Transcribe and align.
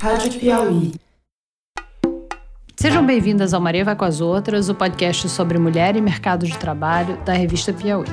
Rádio 0.00 0.38
Piauí. 0.38 0.94
Sejam 2.76 3.04
bem-vindas 3.04 3.52
ao 3.52 3.60
Maria 3.60 3.84
Vai 3.84 3.96
com 3.96 4.04
as 4.04 4.20
Outras, 4.20 4.68
o 4.68 4.74
podcast 4.74 5.28
sobre 5.28 5.58
mulher 5.58 5.96
e 5.96 6.00
mercado 6.00 6.46
de 6.46 6.56
trabalho 6.56 7.16
da 7.24 7.32
revista 7.32 7.72
Piauí. 7.72 8.06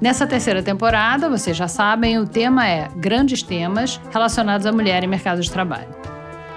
Nessa 0.00 0.24
terceira 0.24 0.62
temporada, 0.62 1.28
vocês 1.28 1.56
já 1.56 1.66
sabem, 1.66 2.16
o 2.16 2.28
tema 2.28 2.68
é 2.68 2.88
grandes 2.96 3.42
temas 3.42 4.00
relacionados 4.12 4.66
à 4.66 4.72
mulher 4.72 5.02
e 5.02 5.08
mercado 5.08 5.40
de 5.40 5.50
trabalho. 5.50 5.88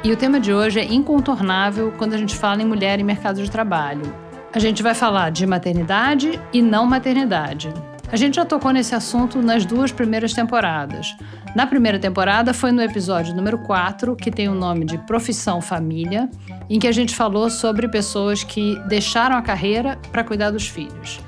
E 0.03 0.11
o 0.11 0.17
tema 0.17 0.39
de 0.39 0.53
hoje 0.53 0.79
é 0.79 0.85
incontornável 0.85 1.91
quando 1.97 2.13
a 2.13 2.17
gente 2.17 2.35
fala 2.35 2.61
em 2.61 2.65
mulher 2.65 2.99
e 2.99 3.03
mercado 3.03 3.41
de 3.41 3.49
trabalho. 3.49 4.13
A 4.53 4.59
gente 4.59 4.83
vai 4.83 4.93
falar 4.93 5.31
de 5.31 5.47
maternidade 5.47 6.39
e 6.53 6.61
não 6.61 6.85
maternidade. 6.85 7.73
A 8.13 8.15
gente 8.15 8.35
já 8.35 8.45
tocou 8.45 8.71
nesse 8.71 8.93
assunto 8.93 9.41
nas 9.41 9.65
duas 9.65 9.91
primeiras 9.91 10.33
temporadas. 10.33 11.17
Na 11.55 11.65
primeira 11.65 11.97
temporada 11.97 12.53
foi 12.53 12.71
no 12.71 12.79
episódio 12.79 13.35
número 13.35 13.57
4, 13.57 14.15
que 14.15 14.29
tem 14.29 14.47
o 14.47 14.53
nome 14.53 14.85
de 14.85 14.99
Profissão 14.99 15.59
Família, 15.59 16.29
em 16.69 16.77
que 16.77 16.87
a 16.87 16.91
gente 16.91 17.15
falou 17.15 17.49
sobre 17.49 17.87
pessoas 17.87 18.43
que 18.43 18.79
deixaram 18.87 19.35
a 19.35 19.41
carreira 19.41 19.97
para 20.11 20.23
cuidar 20.23 20.51
dos 20.51 20.67
filhos. 20.67 21.19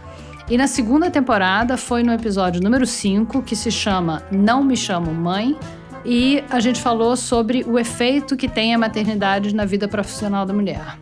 E 0.47 0.55
na 0.59 0.67
segunda 0.67 1.09
temporada 1.09 1.75
foi 1.75 2.03
no 2.03 2.13
episódio 2.13 2.61
número 2.61 2.85
5, 2.85 3.41
que 3.41 3.55
se 3.55 3.71
chama 3.71 4.21
Não 4.31 4.63
Me 4.63 4.77
Chamo 4.77 5.11
Mãe, 5.11 5.57
e 6.05 6.43
a 6.51 6.59
gente 6.59 6.79
falou 6.79 7.17
sobre 7.17 7.63
o 7.67 7.79
efeito 7.79 8.37
que 8.37 8.47
tem 8.47 8.75
a 8.75 8.77
maternidade 8.77 9.55
na 9.55 9.65
vida 9.65 9.87
profissional 9.87 10.45
da 10.45 10.53
mulher. 10.53 10.99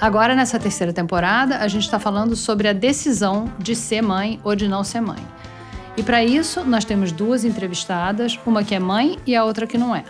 Agora, 0.00 0.36
nessa 0.36 0.60
terceira 0.60 0.92
temporada, 0.92 1.58
a 1.58 1.66
gente 1.66 1.82
está 1.82 1.98
falando 1.98 2.36
sobre 2.36 2.68
a 2.68 2.72
decisão 2.72 3.52
de 3.58 3.74
ser 3.74 4.00
mãe 4.00 4.40
ou 4.44 4.54
de 4.54 4.68
não 4.68 4.84
ser 4.84 5.00
mãe. 5.00 5.18
E 5.96 6.04
para 6.04 6.24
isso, 6.24 6.64
nós 6.64 6.84
temos 6.84 7.10
duas 7.10 7.44
entrevistadas, 7.44 8.38
uma 8.46 8.62
que 8.62 8.76
é 8.76 8.78
mãe 8.78 9.18
e 9.26 9.34
a 9.34 9.44
outra 9.44 9.66
que 9.66 9.76
não 9.76 9.96
é. 9.96 10.04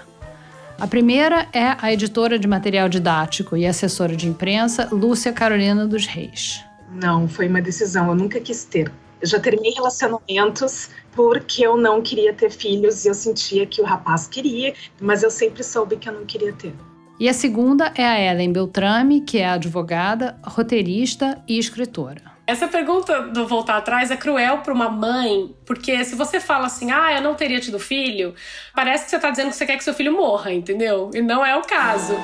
A 0.79 0.87
primeira 0.87 1.48
é 1.55 1.74
a 1.80 1.91
editora 1.91 2.38
de 2.38 2.46
material 2.46 2.87
didático 2.87 3.56
e 3.56 3.66
assessora 3.66 4.15
de 4.15 4.29
imprensa, 4.29 4.88
Lúcia 4.93 5.32
Carolina 5.32 5.87
dos 5.87 6.05
Reis. 6.05 6.62
Não, 6.93 7.27
foi 7.27 7.49
uma 7.49 7.62
decisão, 7.62 8.09
eu 8.09 8.15
nunca 8.15 8.38
quis 8.40 8.65
ter. 8.65 8.93
Eu 9.23 9.27
já 9.27 9.40
terminei 9.40 9.73
relacionamentos 9.73 10.90
porque 11.12 11.66
eu 11.66 11.79
não 11.79 12.02
queria 12.02 12.34
ter 12.34 12.51
filhos 12.51 13.07
e 13.07 13.09
eu 13.09 13.15
sentia 13.15 13.66
que 13.66 13.80
o 13.80 13.84
rapaz 13.84 14.29
queria, 14.29 14.74
mas 15.01 15.23
eu 15.23 15.30
sempre 15.30 15.65
soube 15.65 15.96
que 15.96 16.10
eu 16.10 16.12
não 16.12 16.27
queria 16.27 16.52
ter. 16.52 16.74
E 17.21 17.29
a 17.29 17.33
segunda 17.33 17.93
é 17.97 18.07
a 18.07 18.21
Ellen 18.21 18.52
Beltrame, 18.52 19.21
que 19.23 19.38
é 19.38 19.49
advogada, 19.49 20.38
roteirista 20.45 21.43
e 21.49 21.59
escritora. 21.59 22.23
Essa 22.47 22.69
pergunta 22.69 23.23
do 23.23 23.45
voltar 23.45 23.77
atrás 23.77 24.13
é 24.13 24.16
cruel 24.16 24.59
para 24.59 24.73
uma 24.73 24.88
mãe, 24.88 25.52
porque 25.66 26.05
se 26.05 26.15
você 26.15 26.39
fala 26.39 26.66
assim, 26.66 26.93
ah, 26.93 27.13
eu 27.13 27.21
não 27.21 27.35
teria 27.35 27.59
tido 27.59 27.77
filho, 27.80 28.35
parece 28.73 29.05
que 29.05 29.11
você 29.11 29.16
está 29.16 29.30
dizendo 29.30 29.49
que 29.49 29.57
você 29.57 29.66
quer 29.66 29.77
que 29.77 29.83
seu 29.83 29.95
filho 29.95 30.13
morra, 30.13 30.52
entendeu? 30.52 31.11
E 31.13 31.21
não 31.21 31.45
é 31.45 31.57
o 31.57 31.63
caso. 31.63 32.15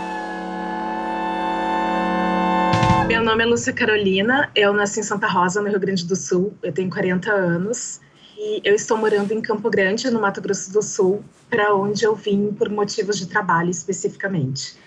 Meu 3.08 3.20
nome 3.20 3.42
é 3.42 3.46
Lúcia 3.46 3.72
Carolina, 3.72 4.48
eu 4.54 4.72
nasci 4.72 5.00
em 5.00 5.02
Santa 5.02 5.26
Rosa, 5.26 5.60
no 5.60 5.68
Rio 5.68 5.80
Grande 5.80 6.06
do 6.06 6.14
Sul, 6.14 6.54
eu 6.62 6.72
tenho 6.72 6.88
40 6.88 7.32
anos 7.32 8.00
e 8.38 8.60
eu 8.64 8.76
estou 8.76 8.96
morando 8.96 9.32
em 9.32 9.40
Campo 9.40 9.68
Grande, 9.68 10.08
no 10.08 10.20
Mato 10.20 10.40
Grosso 10.40 10.72
do 10.72 10.80
Sul, 10.82 11.24
para 11.50 11.74
onde 11.74 12.04
eu 12.04 12.14
vim 12.14 12.52
por 12.52 12.70
motivos 12.70 13.18
de 13.18 13.26
trabalho 13.26 13.70
especificamente. 13.70 14.83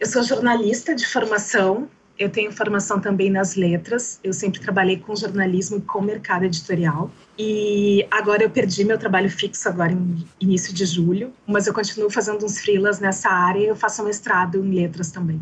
Eu 0.00 0.06
sou 0.06 0.22
jornalista 0.22 0.94
de 0.94 1.04
formação, 1.04 1.88
eu 2.16 2.28
tenho 2.28 2.52
formação 2.52 3.00
também 3.00 3.30
nas 3.30 3.56
letras, 3.56 4.20
eu 4.22 4.32
sempre 4.32 4.60
trabalhei 4.60 4.96
com 4.96 5.14
jornalismo 5.16 5.78
e 5.78 5.80
com 5.80 6.00
mercado 6.00 6.44
editorial. 6.44 7.10
E 7.36 8.06
agora 8.10 8.44
eu 8.44 8.50
perdi 8.50 8.84
meu 8.84 8.96
trabalho 8.96 9.28
fixo 9.28 9.68
agora 9.68 9.92
em 9.92 10.24
início 10.40 10.72
de 10.72 10.84
julho, 10.86 11.32
mas 11.46 11.66
eu 11.66 11.74
continuo 11.74 12.10
fazendo 12.10 12.44
uns 12.44 12.60
freelas 12.60 13.00
nessa 13.00 13.28
área 13.28 13.58
e 13.58 13.66
eu 13.66 13.76
faço 13.76 14.04
mestrado 14.04 14.64
em 14.64 14.72
letras 14.72 15.10
também. 15.10 15.40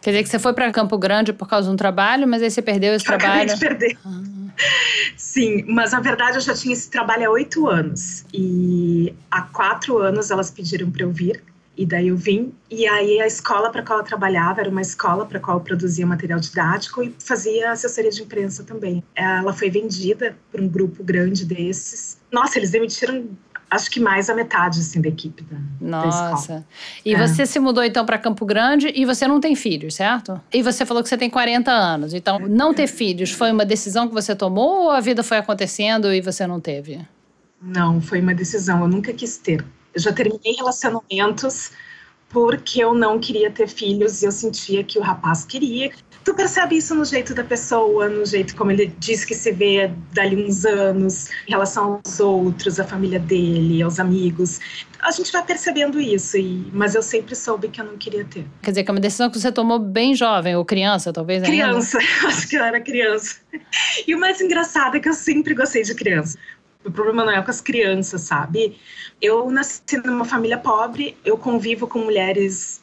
Quer 0.00 0.10
dizer 0.10 0.22
que 0.24 0.28
você 0.28 0.38
foi 0.38 0.52
para 0.52 0.70
Campo 0.72 0.98
Grande 0.98 1.32
por 1.32 1.48
causa 1.48 1.68
de 1.68 1.74
um 1.74 1.76
trabalho, 1.76 2.26
mas 2.26 2.42
aí 2.42 2.50
você 2.50 2.60
perdeu 2.60 2.94
esse 2.94 3.04
eu 3.06 3.16
trabalho? 3.16 3.52
Acabei 3.52 3.54
de 3.54 3.60
perder. 3.60 3.98
Ah. 4.04 4.22
Sim, 5.16 5.64
mas 5.68 5.92
na 5.92 6.00
verdade 6.00 6.36
eu 6.36 6.40
já 6.40 6.54
tinha 6.54 6.72
esse 6.72 6.90
trabalho 6.90 7.28
há 7.28 7.30
oito 7.30 7.68
anos. 7.68 8.24
E 8.32 9.14
há 9.30 9.42
quatro 9.42 9.98
anos 9.98 10.30
elas 10.30 10.50
pediram 10.50 10.90
para 10.90 11.02
eu 11.02 11.10
vir. 11.10 11.42
E 11.76 11.84
daí 11.84 12.08
eu 12.08 12.16
vim, 12.16 12.52
e 12.70 12.86
aí 12.86 13.20
a 13.20 13.26
escola 13.26 13.70
para 13.70 13.82
qual 13.82 13.98
eu 13.98 14.04
trabalhava 14.04 14.60
era 14.60 14.70
uma 14.70 14.80
escola 14.80 15.26
para 15.26 15.40
qual 15.40 15.58
eu 15.58 15.62
produzia 15.62 16.06
material 16.06 16.38
didático 16.38 17.02
e 17.02 17.14
fazia 17.18 17.72
assessoria 17.72 18.10
de 18.10 18.22
imprensa 18.22 18.62
também. 18.62 19.02
Ela 19.14 19.52
foi 19.52 19.70
vendida 19.70 20.36
por 20.52 20.60
um 20.60 20.68
grupo 20.68 21.02
grande 21.02 21.44
desses. 21.44 22.18
Nossa, 22.30 22.58
eles 22.58 22.70
demitiram 22.70 23.28
acho 23.74 23.90
que 23.90 23.98
mais 23.98 24.30
a 24.30 24.34
metade 24.34 24.80
assim 24.80 25.00
da 25.00 25.08
equipe 25.08 25.42
da, 25.42 25.56
Nossa. 25.80 26.54
Da 26.54 26.64
e 27.04 27.14
é. 27.14 27.18
você 27.18 27.44
se 27.44 27.58
mudou 27.58 27.82
então 27.82 28.06
para 28.06 28.18
Campo 28.18 28.46
Grande 28.46 28.92
e 28.94 29.04
você 29.04 29.26
não 29.26 29.40
tem 29.40 29.54
filhos, 29.54 29.94
certo? 29.94 30.40
E 30.52 30.62
você 30.62 30.86
falou 30.86 31.02
que 31.02 31.08
você 31.08 31.18
tem 31.18 31.28
40 31.28 31.70
anos. 31.70 32.14
Então, 32.14 32.38
não 32.38 32.72
ter 32.72 32.86
filhos 32.86 33.30
foi 33.32 33.50
uma 33.50 33.64
decisão 33.64 34.06
que 34.08 34.14
você 34.14 34.34
tomou 34.34 34.84
ou 34.84 34.90
a 34.90 35.00
vida 35.00 35.22
foi 35.22 35.38
acontecendo 35.38 36.12
e 36.12 36.20
você 36.20 36.46
não 36.46 36.60
teve? 36.60 37.00
Não, 37.60 38.00
foi 38.00 38.20
uma 38.20 38.34
decisão. 38.34 38.82
Eu 38.82 38.88
nunca 38.88 39.12
quis 39.12 39.36
ter. 39.38 39.64
Eu 39.94 40.00
já 40.00 40.12
terminei 40.12 40.54
relacionamentos 40.54 41.70
porque 42.34 42.82
eu 42.82 42.92
não 42.92 43.20
queria 43.20 43.48
ter 43.48 43.68
filhos 43.68 44.20
e 44.20 44.26
eu 44.26 44.32
sentia 44.32 44.82
que 44.82 44.98
o 44.98 45.02
rapaz 45.02 45.44
queria. 45.44 45.92
Tu 46.24 46.34
percebe 46.34 46.76
isso 46.76 46.92
no 46.94 47.04
jeito 47.04 47.32
da 47.32 47.44
pessoa, 47.44 48.08
no 48.08 48.26
jeito 48.26 48.56
como 48.56 48.72
ele 48.72 48.92
diz 48.98 49.24
que 49.24 49.34
se 49.34 49.52
vê 49.52 49.92
dali 50.12 50.44
uns 50.44 50.64
anos, 50.64 51.30
em 51.46 51.50
relação 51.50 52.00
aos 52.04 52.18
outros, 52.18 52.80
à 52.80 52.84
família 52.84 53.20
dele, 53.20 53.82
aos 53.82 54.00
amigos. 54.00 54.58
A 55.00 55.10
gente 55.10 55.30
vai 55.30 55.44
percebendo 55.44 56.00
isso, 56.00 56.38
e, 56.38 56.66
mas 56.72 56.94
eu 56.94 57.02
sempre 57.02 57.36
soube 57.36 57.68
que 57.68 57.78
eu 57.78 57.84
não 57.84 57.98
queria 57.98 58.24
ter. 58.24 58.46
Quer 58.62 58.70
dizer, 58.70 58.84
que 58.84 58.90
é 58.90 58.92
uma 58.92 59.00
decisão 59.00 59.30
que 59.30 59.38
você 59.38 59.52
tomou 59.52 59.78
bem 59.78 60.14
jovem, 60.14 60.56
ou 60.56 60.64
criança, 60.64 61.12
talvez 61.12 61.42
ainda? 61.42 61.54
Criança, 61.54 61.98
acho 62.26 62.48
que 62.48 62.56
eu 62.56 62.64
era 62.64 62.80
criança. 62.80 63.36
E 64.08 64.14
o 64.14 64.18
mais 64.18 64.40
engraçado 64.40 64.96
é 64.96 65.00
que 65.00 65.08
eu 65.08 65.14
sempre 65.14 65.54
gostei 65.54 65.82
de 65.82 65.94
criança. 65.94 66.38
O 66.84 66.90
problema 66.90 67.24
não 67.24 67.32
é 67.32 67.42
com 67.42 67.50
as 67.50 67.60
crianças, 67.60 68.22
sabe? 68.22 68.76
Eu 69.20 69.50
nasci 69.50 69.96
numa 70.04 70.24
família 70.24 70.58
pobre, 70.58 71.16
eu 71.24 71.38
convivo 71.38 71.86
com 71.86 72.00
mulheres 72.00 72.82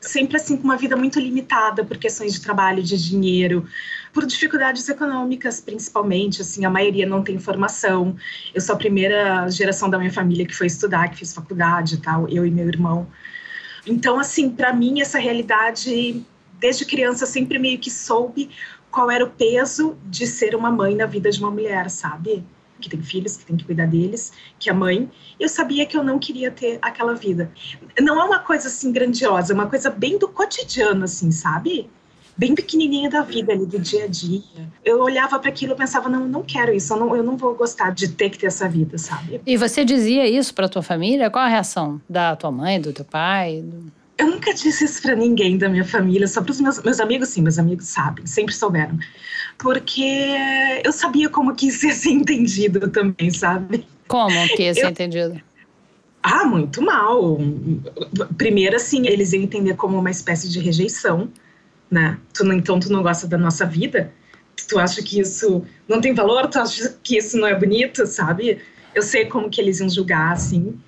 sempre 0.00 0.36
assim 0.36 0.56
com 0.56 0.64
uma 0.64 0.76
vida 0.76 0.96
muito 0.96 1.20
limitada 1.20 1.84
por 1.84 1.98
questões 1.98 2.32
de 2.32 2.40
trabalho, 2.40 2.82
de 2.82 2.96
dinheiro, 2.96 3.66
por 4.12 4.24
dificuldades 4.24 4.88
econômicas, 4.88 5.60
principalmente, 5.60 6.40
assim, 6.40 6.64
a 6.64 6.70
maioria 6.70 7.06
não 7.06 7.22
tem 7.22 7.38
formação. 7.38 8.16
Eu 8.54 8.60
sou 8.60 8.74
a 8.74 8.78
primeira 8.78 9.48
geração 9.50 9.90
da 9.90 9.98
minha 9.98 10.12
família 10.12 10.46
que 10.46 10.54
foi 10.54 10.66
estudar, 10.66 11.08
que 11.10 11.18
fez 11.18 11.34
faculdade 11.34 11.96
e 11.96 11.98
tal, 11.98 12.28
eu 12.28 12.46
e 12.46 12.50
meu 12.50 12.66
irmão. 12.66 13.06
Então, 13.86 14.18
assim, 14.18 14.50
para 14.50 14.72
mim 14.72 15.00
essa 15.00 15.18
realidade 15.18 16.24
desde 16.58 16.84
criança 16.84 17.24
sempre 17.24 17.58
meio 17.58 17.78
que 17.78 17.90
soube 17.90 18.50
qual 18.90 19.10
era 19.10 19.24
o 19.24 19.30
peso 19.30 19.96
de 20.04 20.26
ser 20.26 20.54
uma 20.54 20.70
mãe 20.70 20.94
na 20.94 21.06
vida 21.06 21.30
de 21.30 21.38
uma 21.40 21.50
mulher, 21.50 21.88
sabe? 21.88 22.44
Que 22.80 22.88
tem 22.88 23.02
filhos, 23.02 23.36
que 23.36 23.44
tem 23.44 23.56
que 23.56 23.64
cuidar 23.64 23.86
deles, 23.86 24.32
que 24.58 24.68
é 24.68 24.72
mãe. 24.72 25.10
Eu 25.38 25.48
sabia 25.48 25.86
que 25.86 25.96
eu 25.96 26.02
não 26.02 26.18
queria 26.18 26.50
ter 26.50 26.78
aquela 26.82 27.14
vida. 27.14 27.50
Não 28.00 28.20
é 28.20 28.24
uma 28.24 28.38
coisa 28.38 28.68
assim 28.68 28.90
grandiosa, 28.92 29.52
é 29.52 29.54
uma 29.54 29.66
coisa 29.66 29.90
bem 29.90 30.18
do 30.18 30.28
cotidiano, 30.28 31.04
assim, 31.04 31.30
sabe? 31.30 31.88
Bem 32.36 32.54
pequenininha 32.54 33.10
da 33.10 33.22
vida 33.22 33.52
ali, 33.52 33.66
do 33.66 33.78
dia 33.78 34.04
a 34.04 34.06
dia. 34.08 34.42
Eu 34.84 35.00
olhava 35.00 35.38
para 35.38 35.50
aquilo 35.50 35.74
e 35.74 35.76
pensava, 35.76 36.08
não, 36.08 36.26
não 36.26 36.42
quero 36.42 36.72
isso, 36.72 36.92
eu 36.92 36.98
não, 36.98 37.14
eu 37.14 37.22
não 37.22 37.36
vou 37.36 37.54
gostar 37.54 37.90
de 37.90 38.08
ter 38.08 38.30
que 38.30 38.38
ter 38.38 38.46
essa 38.46 38.68
vida, 38.68 38.96
sabe? 38.96 39.40
E 39.46 39.56
você 39.56 39.84
dizia 39.84 40.26
isso 40.26 40.54
para 40.54 40.68
tua 40.68 40.82
família? 40.82 41.30
Qual 41.30 41.44
a 41.44 41.48
reação 41.48 42.00
da 42.08 42.34
tua 42.34 42.50
mãe, 42.50 42.80
do 42.80 42.92
teu 42.92 43.04
pai? 43.04 43.60
Do... 43.62 43.99
Eu 44.20 44.26
nunca 44.28 44.54
disse 44.54 44.84
isso 44.84 45.02
para 45.02 45.16
ninguém 45.16 45.58
da 45.58 45.68
minha 45.68 45.84
família, 45.84 46.28
só 46.28 46.42
para 46.42 46.52
os 46.52 46.60
meus, 46.60 46.82
meus 46.82 47.00
amigos, 47.00 47.30
sim, 47.30 47.42
meus 47.42 47.58
amigos 47.58 47.86
sabem, 47.86 48.26
sempre 48.26 48.54
souberam 48.54 48.98
porque 49.60 50.36
eu 50.82 50.92
sabia 50.92 51.28
como 51.28 51.54
que 51.54 51.68
isso 51.68 51.86
ia 51.86 51.94
ser 51.94 52.10
entendido 52.10 52.88
também, 52.88 53.30
sabe? 53.30 53.86
Como 54.08 54.34
que 54.56 54.64
ia 54.64 54.74
ser 54.74 54.84
eu... 54.84 54.88
entendido? 54.88 55.40
Ah, 56.22 56.44
muito 56.44 56.82
mal. 56.82 57.38
Primeiro, 58.36 58.76
assim, 58.76 59.06
eles 59.06 59.32
iam 59.32 59.42
entender 59.42 59.74
como 59.74 59.98
uma 59.98 60.10
espécie 60.10 60.50
de 60.50 60.58
rejeição, 60.58 61.30
né? 61.90 62.18
Tu, 62.34 62.44
então, 62.52 62.80
tu 62.80 62.92
não 62.92 63.02
gosta 63.02 63.26
da 63.26 63.38
nossa 63.38 63.64
vida? 63.64 64.12
Tu 64.68 64.78
acha 64.78 65.02
que 65.02 65.20
isso 65.20 65.64
não 65.88 66.00
tem 66.00 66.12
valor? 66.12 66.46
Tu 66.48 66.58
acha 66.58 66.94
que 67.02 67.16
isso 67.16 67.38
não 67.38 67.46
é 67.46 67.58
bonito, 67.58 68.06
sabe? 68.06 68.58
Eu 68.94 69.02
sei 69.02 69.26
como 69.26 69.48
que 69.48 69.60
eles 69.60 69.80
iam 69.80 69.88
julgar, 69.88 70.32
assim. 70.32 70.78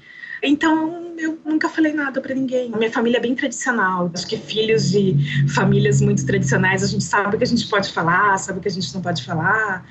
Então, 0.43 1.12
eu 1.23 1.39
nunca 1.45 1.69
falei 1.69 1.93
nada 1.93 2.21
para 2.21 2.35
ninguém. 2.35 2.71
Minha 2.71 2.91
família 2.91 3.19
é 3.19 3.21
bem 3.21 3.35
tradicional. 3.35 4.11
Acho 4.15 4.27
que 4.27 4.37
filhos 4.37 4.91
de 4.91 5.17
famílias 5.55 6.01
muito 6.01 6.25
tradicionais, 6.27 6.83
a 6.83 6.87
gente 6.87 7.05
sabe 7.05 7.35
o 7.35 7.39
que 7.39 7.45
a 7.45 7.47
gente 7.47 7.67
pode 7.69 7.93
falar, 7.93 8.37
sabe 8.39 8.59
o 8.59 8.63
que 8.63 8.69
a 8.69 8.73
gente 8.73 8.93
não 8.95 9.03
pode 9.03 9.25
falar 9.25 9.85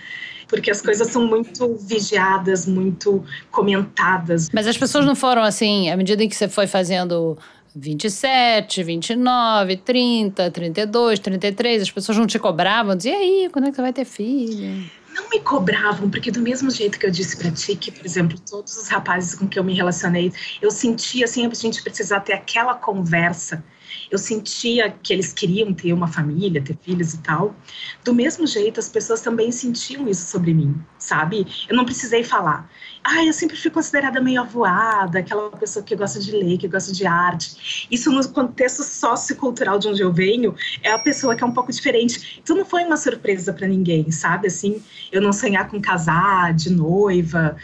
porque 0.48 0.69
as 0.69 0.81
coisas 0.81 1.07
são 1.07 1.25
muito 1.25 1.78
vigiadas, 1.78 2.68
muito 2.68 3.24
comentadas. 3.50 4.50
Mas 4.51 4.68
as 4.68 4.78
pessoas 4.78 5.06
não 5.06 5.16
foram 5.16 5.42
assim, 5.42 5.89
à 5.89 5.95
medida 5.95 6.22
em 6.22 6.28
que 6.28 6.36
você 6.36 6.50
foi 6.50 6.68
fazendo 6.68 7.38
27, 7.74 8.84
29, 8.84 9.77
30, 9.77 10.51
32, 10.51 11.19
33, 11.19 11.81
as 11.84 11.92
pessoas 11.92 12.18
não 12.18 12.27
te 12.27 12.38
cobravam, 12.38 12.95
diziam, 12.95 13.16
e 13.16 13.18
aí, 13.18 13.50
quando 13.50 13.68
é 13.68 13.69
que 13.69 13.77
você 13.77 13.81
vai 13.81 13.94
ter 13.94 14.04
filho? 14.04 14.84
Não 15.13 15.30
me 15.30 15.40
cobravam, 15.40 16.10
porque 16.10 16.31
do 16.31 16.42
mesmo 16.42 16.69
jeito 16.69 17.00
que 17.00 17.06
eu 17.06 17.12
disse 17.12 17.38
para 17.38 17.52
ti, 17.52 17.75
que, 17.75 17.92
por 17.92 18.06
exemplo, 18.06 18.40
todos 18.40 18.78
os 18.78 18.88
rapazes 18.88 19.36
com 19.36 19.48
que 19.48 19.58
eu 19.60 19.63
me 19.63 19.74
relacionei, 19.74 20.31
eu 20.62 20.72
sentia 20.72 21.25
assim, 21.25 21.46
a 21.46 21.54
gente 21.54 21.84
precisar 21.84 22.22
ter 22.22 22.34
aquela 22.34 22.75
conversa 22.75 23.63
eu 24.09 24.17
sentia 24.17 24.91
que 24.91 25.13
eles 25.13 25.33
queriam 25.33 25.73
ter 25.73 25.93
uma 25.93 26.07
família, 26.07 26.61
ter 26.61 26.77
filhos 26.81 27.13
e 27.13 27.17
tal. 27.19 27.55
Do 28.03 28.13
mesmo 28.13 28.45
jeito, 28.47 28.79
as 28.79 28.89
pessoas 28.89 29.21
também 29.21 29.51
sentiam 29.51 30.07
isso 30.07 30.29
sobre 30.29 30.53
mim, 30.53 30.75
sabe? 30.97 31.45
Eu 31.69 31.75
não 31.75 31.85
precisei 31.85 32.23
falar. 32.23 32.69
Ah, 33.03 33.25
eu 33.25 33.33
sempre 33.33 33.57
fui 33.57 33.71
considerada 33.71 34.21
meio 34.21 34.41
avoada, 34.41 35.19
aquela 35.19 35.49
pessoa 35.51 35.83
que 35.83 35.95
gosta 35.95 36.19
de 36.19 36.31
ler, 36.31 36.57
que 36.57 36.67
gosta 36.67 36.91
de 36.91 37.05
arte. 37.05 37.88
Isso 37.89 38.11
no 38.11 38.27
contexto 38.29 38.83
sociocultural 38.83 39.79
de 39.79 39.88
onde 39.88 40.01
eu 40.01 40.13
venho, 40.13 40.55
é 40.83 40.91
a 40.91 40.99
pessoa 40.99 41.35
que 41.35 41.43
é 41.43 41.47
um 41.47 41.51
pouco 41.51 41.71
diferente. 41.71 42.39
Então 42.41 42.55
não 42.55 42.65
foi 42.65 42.83
uma 42.83 42.97
surpresa 42.97 43.53
para 43.53 43.67
ninguém, 43.67 44.11
sabe? 44.11 44.47
Assim, 44.47 44.81
eu 45.11 45.21
não 45.21 45.33
sonhar 45.33 45.67
com 45.69 45.81
casar, 45.81 46.53
de 46.53 46.69
noiva. 46.69 47.57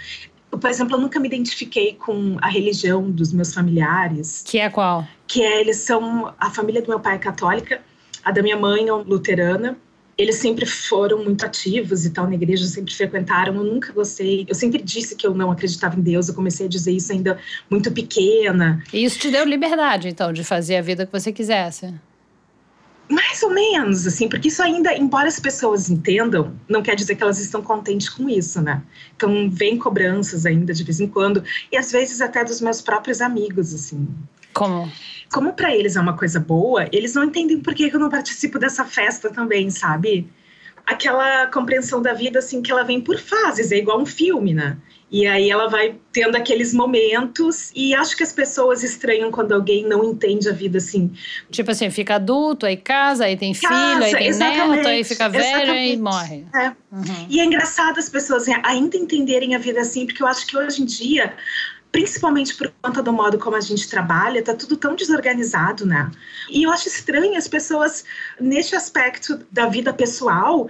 Por 0.60 0.70
exemplo, 0.70 0.96
eu 0.96 1.02
nunca 1.02 1.20
me 1.20 1.28
identifiquei 1.28 1.94
com 1.94 2.38
a 2.42 2.48
religião 2.48 3.10
dos 3.10 3.34
meus 3.34 3.54
familiares. 3.54 4.44
Que 4.46 4.60
é 4.60 4.70
qual? 4.70 5.08
Que 5.28 5.42
é, 5.42 5.62
eles 5.62 5.78
são. 5.78 6.34
A 6.40 6.50
família 6.50 6.82
do 6.82 6.88
meu 6.88 7.00
pai 7.00 7.16
é 7.16 7.20
católica, 7.20 7.82
a 8.24 8.32
da 8.32 8.42
minha 8.42 8.58
mãe 8.58 8.88
é 8.88 8.92
luterana. 8.92 9.78
Eles 10.18 10.38
sempre 10.38 10.66
foram 10.66 11.24
muito 11.24 11.46
ativos 11.46 12.04
e 12.04 12.10
tal 12.10 12.26
na 12.26 12.34
igreja, 12.34 12.66
sempre 12.66 12.92
frequentaram. 12.92 13.56
Eu 13.56 13.64
nunca 13.64 13.94
gostei. 13.94 14.46
Eu 14.50 14.56
sempre 14.56 14.82
disse 14.82 15.16
que 15.16 15.28
eu 15.28 15.34
não 15.36 15.52
acreditava 15.52 15.96
em 15.96 16.02
Deus. 16.02 16.28
Eu 16.28 16.34
comecei 16.34 16.66
a 16.66 16.70
dizer 16.70 16.92
isso 16.92 17.12
ainda 17.12 17.38
muito 17.70 17.92
pequena. 17.92 18.84
E 18.92 19.04
isso 19.04 19.20
te 19.20 19.30
deu 19.30 19.46
liberdade, 19.46 20.08
então, 20.08 20.34
de 20.34 20.44
fazer 20.44 20.78
a 20.78 20.82
vida 20.82 21.06
que 21.06 21.12
você 21.12 21.32
quisesse? 21.32 21.94
Mais 23.10 23.42
ou 23.42 23.52
menos, 23.52 24.06
assim, 24.06 24.28
porque 24.28 24.50
isso 24.50 24.62
ainda, 24.62 24.94
embora 24.94 25.28
as 25.28 25.40
pessoas 25.40 25.90
entendam, 25.90 26.54
não 26.68 26.82
quer 26.82 26.94
dizer 26.96 27.16
que 27.16 27.24
elas 27.24 27.40
estão 27.40 27.62
contentes 27.62 28.10
com 28.10 28.30
isso, 28.30 28.62
né? 28.62 28.84
Então, 29.16 29.50
vem 29.50 29.78
cobranças 29.78 30.46
ainda 30.46 30.74
de 30.74 30.84
vez 30.84 31.00
em 31.00 31.08
quando, 31.08 31.42
e 31.72 31.78
às 31.78 31.92
vezes 31.92 32.20
até 32.20 32.44
dos 32.44 32.60
meus 32.60 32.82
próprios 32.82 33.22
amigos, 33.22 33.74
assim. 33.74 34.08
Como? 34.54 34.92
Como 35.32 35.54
para 35.54 35.74
eles 35.74 35.96
é 35.96 36.02
uma 36.02 36.18
coisa 36.18 36.40
boa, 36.40 36.88
eles 36.92 37.14
não 37.14 37.24
entendem 37.24 37.60
por 37.60 37.74
que 37.74 37.88
eu 37.88 38.00
não 38.00 38.10
participo 38.10 38.60
dessa 38.60 38.84
festa 38.84 39.30
também, 39.30 39.70
sabe? 39.70 40.30
Aquela 40.86 41.48
compreensão 41.48 42.02
da 42.02 42.14
vida, 42.14 42.40
assim, 42.40 42.62
que 42.62 42.72
ela 42.72 42.84
vem 42.84 43.00
por 43.00 43.18
fases, 43.18 43.72
é 43.72 43.78
igual 43.78 44.02
um 44.02 44.06
filme, 44.06 44.54
né? 44.54 44.78
E 45.10 45.26
aí 45.26 45.50
ela 45.50 45.70
vai 45.70 45.96
tendo 46.12 46.36
aqueles 46.36 46.74
momentos 46.74 47.72
e 47.74 47.96
acho 47.96 48.16
que 48.16 48.24
as 48.24 48.34
pessoas 48.34 48.84
estranham 48.84 49.32
quando 49.32 49.54
alguém 49.54 49.88
não 49.88 50.04
entende 50.04 50.50
a 50.50 50.52
vida 50.52 50.80
assim. 50.80 51.12
Tipo 51.50 51.72
assim, 51.72 51.90
fica 51.90 52.16
adulto, 52.16 52.66
aí 52.66 52.76
casa, 52.76 53.24
aí 53.24 53.38
tem 53.38 53.54
casa, 53.54 53.74
filho, 53.74 54.04
aí 54.04 54.14
tem 54.14 54.34
neto, 54.34 54.88
aí 54.88 55.04
fica 55.06 55.30
velho 55.30 55.74
e 55.74 55.96
morre. 55.96 56.46
É. 56.54 56.68
Uhum. 56.92 57.28
E 57.30 57.40
é 57.40 57.46
engraçado 57.46 57.98
as 57.98 58.10
pessoas 58.10 58.48
ainda 58.64 58.98
entenderem 58.98 59.56
a 59.56 59.60
vida 59.60 59.80
assim, 59.80 60.06
porque 60.06 60.22
eu 60.22 60.28
acho 60.28 60.46
que 60.46 60.58
hoje 60.58 60.82
em 60.82 60.86
dia 60.86 61.34
principalmente 61.90 62.56
por 62.56 62.72
conta 62.82 63.02
do 63.02 63.14
modo 63.14 63.40
como 63.40 63.56
a 63.56 63.62
gente 63.62 63.90
trabalha, 63.90 64.44
tá 64.44 64.54
tudo 64.54 64.76
tão 64.76 64.94
desorganizado, 64.94 65.86
né? 65.86 66.12
E 66.50 66.64
eu 66.64 66.72
acho 66.72 66.88
estranho 66.88 67.36
as 67.38 67.48
pessoas, 67.48 68.04
neste 68.40 68.76
aspecto 68.76 69.40
da 69.52 69.68
vida 69.68 69.94
pessoal, 69.94 70.70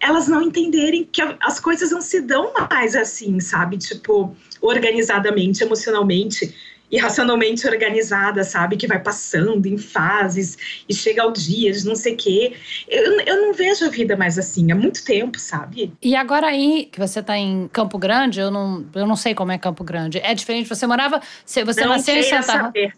elas 0.00 0.28
não 0.28 0.42
entenderem 0.42 1.04
que 1.04 1.22
as 1.40 1.58
coisas 1.60 1.90
não 1.90 2.00
se 2.00 2.20
dão 2.20 2.52
mais 2.70 2.94
assim, 2.94 3.40
sabe? 3.40 3.76
Tipo, 3.76 4.34
organizadamente, 4.60 5.62
emocionalmente 5.62 6.54
e 6.90 6.96
racionalmente 6.96 7.66
organizada, 7.66 8.42
sabe? 8.44 8.76
Que 8.76 8.86
vai 8.86 8.98
passando 8.98 9.66
em 9.66 9.76
fases 9.76 10.56
e 10.88 10.94
chega 10.94 11.22
ao 11.22 11.30
dia 11.32 11.70
de 11.72 11.84
não 11.84 11.94
sei 11.94 12.14
o 12.14 12.16
quê. 12.16 12.54
Eu, 12.88 13.20
eu 13.20 13.42
não 13.42 13.52
vejo 13.52 13.84
a 13.84 13.88
vida 13.88 14.16
mais 14.16 14.38
assim 14.38 14.72
há 14.72 14.74
muito 14.74 15.04
tempo, 15.04 15.38
sabe? 15.38 15.92
E 16.02 16.16
agora 16.16 16.46
aí 16.46 16.88
que 16.90 16.98
você 16.98 17.22
tá 17.22 17.36
em 17.36 17.68
Campo 17.68 17.98
Grande, 17.98 18.40
eu 18.40 18.50
não, 18.50 18.86
eu 18.94 19.06
não 19.06 19.16
sei 19.16 19.34
como 19.34 19.52
é 19.52 19.58
Campo 19.58 19.84
Grande. 19.84 20.18
É 20.18 20.34
diferente, 20.34 20.68
você 20.68 20.86
morava. 20.86 21.20
Você 21.44 21.62
não 21.62 21.88
nasceu 21.88 22.16
em 22.16 22.22
Santa 22.22 22.42
saber. 22.42 22.92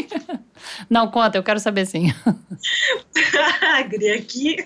não, 0.88 1.10
conta, 1.10 1.36
eu 1.36 1.42
quero 1.42 1.60
saber 1.60 1.86
sim. 1.86 2.12
Agri, 3.76 4.10
aqui 4.10 4.56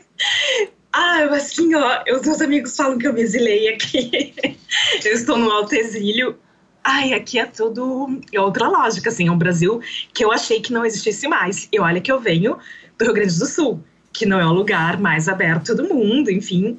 ah, 0.92 1.24
assim, 1.36 1.74
ó, 1.74 2.02
os 2.16 2.22
meus 2.22 2.40
amigos 2.40 2.76
falam 2.76 2.98
que 2.98 3.06
eu 3.06 3.12
me 3.12 3.20
exilei 3.20 3.68
aqui. 3.68 4.34
eu 5.04 5.12
estou 5.12 5.38
no 5.38 5.50
alto 5.50 5.74
exílio. 5.74 6.36
Ai, 6.82 7.12
aqui 7.12 7.38
é 7.38 7.46
tudo 7.46 8.20
é 8.32 8.40
outra 8.40 8.66
lógica, 8.66 9.10
assim, 9.10 9.28
é 9.28 9.30
um 9.30 9.38
Brasil 9.38 9.80
que 10.14 10.24
eu 10.24 10.32
achei 10.32 10.60
que 10.60 10.72
não 10.72 10.84
existisse 10.84 11.28
mais. 11.28 11.68
E 11.70 11.78
olha 11.78 12.00
que 12.00 12.10
eu 12.10 12.18
venho 12.18 12.58
do 12.98 13.04
Rio 13.04 13.14
Grande 13.14 13.38
do 13.38 13.46
Sul, 13.46 13.84
que 14.12 14.26
não 14.26 14.40
é 14.40 14.46
o 14.46 14.52
lugar 14.52 14.98
mais 14.98 15.28
aberto 15.28 15.74
do 15.74 15.84
mundo, 15.84 16.30
enfim. 16.30 16.78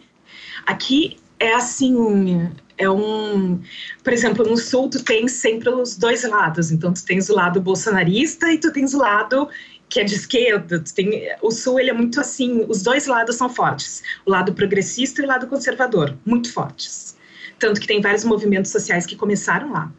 Aqui 0.66 1.18
é 1.40 1.54
assim, 1.54 2.52
é 2.78 2.90
um, 2.90 3.62
por 4.04 4.12
exemplo, 4.12 4.46
no 4.46 4.58
sul 4.58 4.90
tu 4.90 5.04
tens 5.04 5.31
sempre 5.34 5.69
os 5.69 5.96
dois 5.96 6.24
lados. 6.28 6.72
Então 6.72 6.94
tu 6.94 7.06
tens 7.06 7.30
o 7.30 7.36
lado 7.36 7.62
bolsonarista 7.62 8.52
e 8.52 8.58
tu 8.58 8.72
tens 8.72 8.94
o 8.94 8.98
lado 8.98 9.48
que 9.92 10.00
é 10.00 10.06
de 10.06 10.16
esquerda, 10.16 10.82
tem, 10.96 11.28
o 11.42 11.52
Sul 11.52 11.78
ele 11.78 11.90
é 11.90 11.94
muito 11.94 12.18
assim, 12.22 12.66
os 12.70 12.82
dois 12.82 13.08
lados 13.08 13.36
são 13.36 13.50
fortes, 13.50 14.02
o 14.26 14.32
lado 14.32 14.54
progressista 14.54 15.22
e 15.22 15.26
o 15.26 15.28
lado 15.28 15.48
conservador, 15.48 16.18
muito 16.26 16.52
fortes. 16.52 17.18
Tanto 17.60 17.82
que 17.82 17.86
tem 17.86 18.00
vários 18.00 18.24
movimentos 18.24 18.72
sociais 18.72 19.06
que 19.06 19.18
começaram 19.18 19.74
lá. 19.74 19.92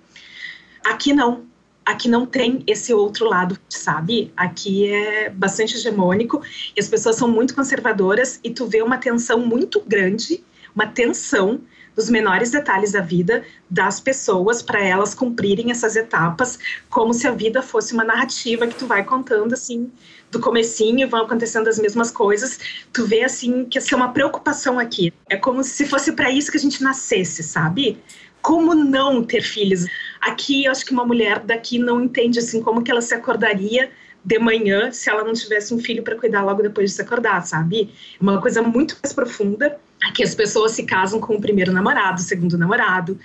Aqui 0.82 1.12
não, 1.12 1.44
aqui 1.84 2.08
não 2.08 2.24
tem 2.24 2.64
esse 2.66 2.94
outro 2.94 3.28
lado, 3.28 3.58
sabe? 3.68 4.32
Aqui 4.34 4.88
é 4.88 5.28
bastante 5.28 5.76
hegemônico 5.76 6.42
e 6.74 6.80
as 6.80 6.88
pessoas 6.88 7.16
são 7.16 7.28
muito 7.28 7.54
conservadoras 7.54 8.40
e 8.42 8.48
tu 8.48 8.64
vê 8.64 8.80
uma 8.80 8.96
tensão 8.96 9.40
muito 9.40 9.78
grande, 9.86 10.42
uma 10.74 10.86
tensão 10.86 11.60
dos 11.94 12.08
menores 12.08 12.50
detalhes 12.50 12.92
da 12.92 13.00
vida 13.00 13.44
das 13.68 14.00
pessoas 14.00 14.62
para 14.62 14.82
elas 14.82 15.14
cumprirem 15.14 15.70
essas 15.70 15.94
etapas, 15.94 16.58
como 16.88 17.12
se 17.12 17.26
a 17.26 17.32
vida 17.32 17.62
fosse 17.62 17.92
uma 17.92 18.04
narrativa 18.04 18.66
que 18.66 18.74
tu 18.74 18.86
vai 18.86 19.04
contando 19.04 19.52
assim 19.52 19.90
do 20.30 20.40
comecinho, 20.40 21.08
vão 21.08 21.22
acontecendo 21.22 21.68
as 21.68 21.78
mesmas 21.78 22.10
coisas. 22.10 22.58
Tu 22.92 23.06
vê 23.06 23.22
assim 23.22 23.66
que 23.66 23.76
essa 23.76 23.94
é 23.94 23.96
uma 23.96 24.12
preocupação 24.12 24.78
aqui. 24.78 25.12
É 25.28 25.36
como 25.36 25.62
se 25.62 25.86
fosse 25.86 26.12
para 26.12 26.30
isso 26.30 26.50
que 26.50 26.56
a 26.56 26.60
gente 26.60 26.82
nascesse, 26.82 27.42
sabe? 27.42 27.98
Como 28.40 28.74
não 28.74 29.22
ter 29.22 29.42
filhos? 29.42 29.86
Aqui, 30.20 30.64
eu 30.64 30.72
acho 30.72 30.84
que 30.84 30.92
uma 30.92 31.04
mulher 31.04 31.40
daqui 31.40 31.78
não 31.78 32.02
entende 32.02 32.38
assim 32.38 32.62
como 32.62 32.82
que 32.82 32.90
ela 32.90 33.02
se 33.02 33.14
acordaria 33.14 33.90
de 34.24 34.38
manhã 34.38 34.90
se 34.90 35.10
ela 35.10 35.24
não 35.24 35.32
tivesse 35.32 35.74
um 35.74 35.78
filho 35.78 36.02
para 36.02 36.16
cuidar 36.16 36.42
logo 36.42 36.62
depois 36.62 36.90
de 36.90 36.96
se 36.96 37.02
acordar, 37.02 37.44
sabe? 37.44 37.92
É 38.18 38.22
uma 38.22 38.40
coisa 38.40 38.62
muito 38.62 38.96
mais 39.02 39.12
profunda. 39.12 39.78
Aqui 40.08 40.22
as 40.22 40.34
pessoas 40.34 40.72
se 40.72 40.84
casam 40.84 41.20
com 41.20 41.34
o 41.34 41.40
primeiro 41.40 41.72
namorado, 41.72 42.20
o 42.20 42.24
segundo 42.24 42.58
namorado. 42.58 43.18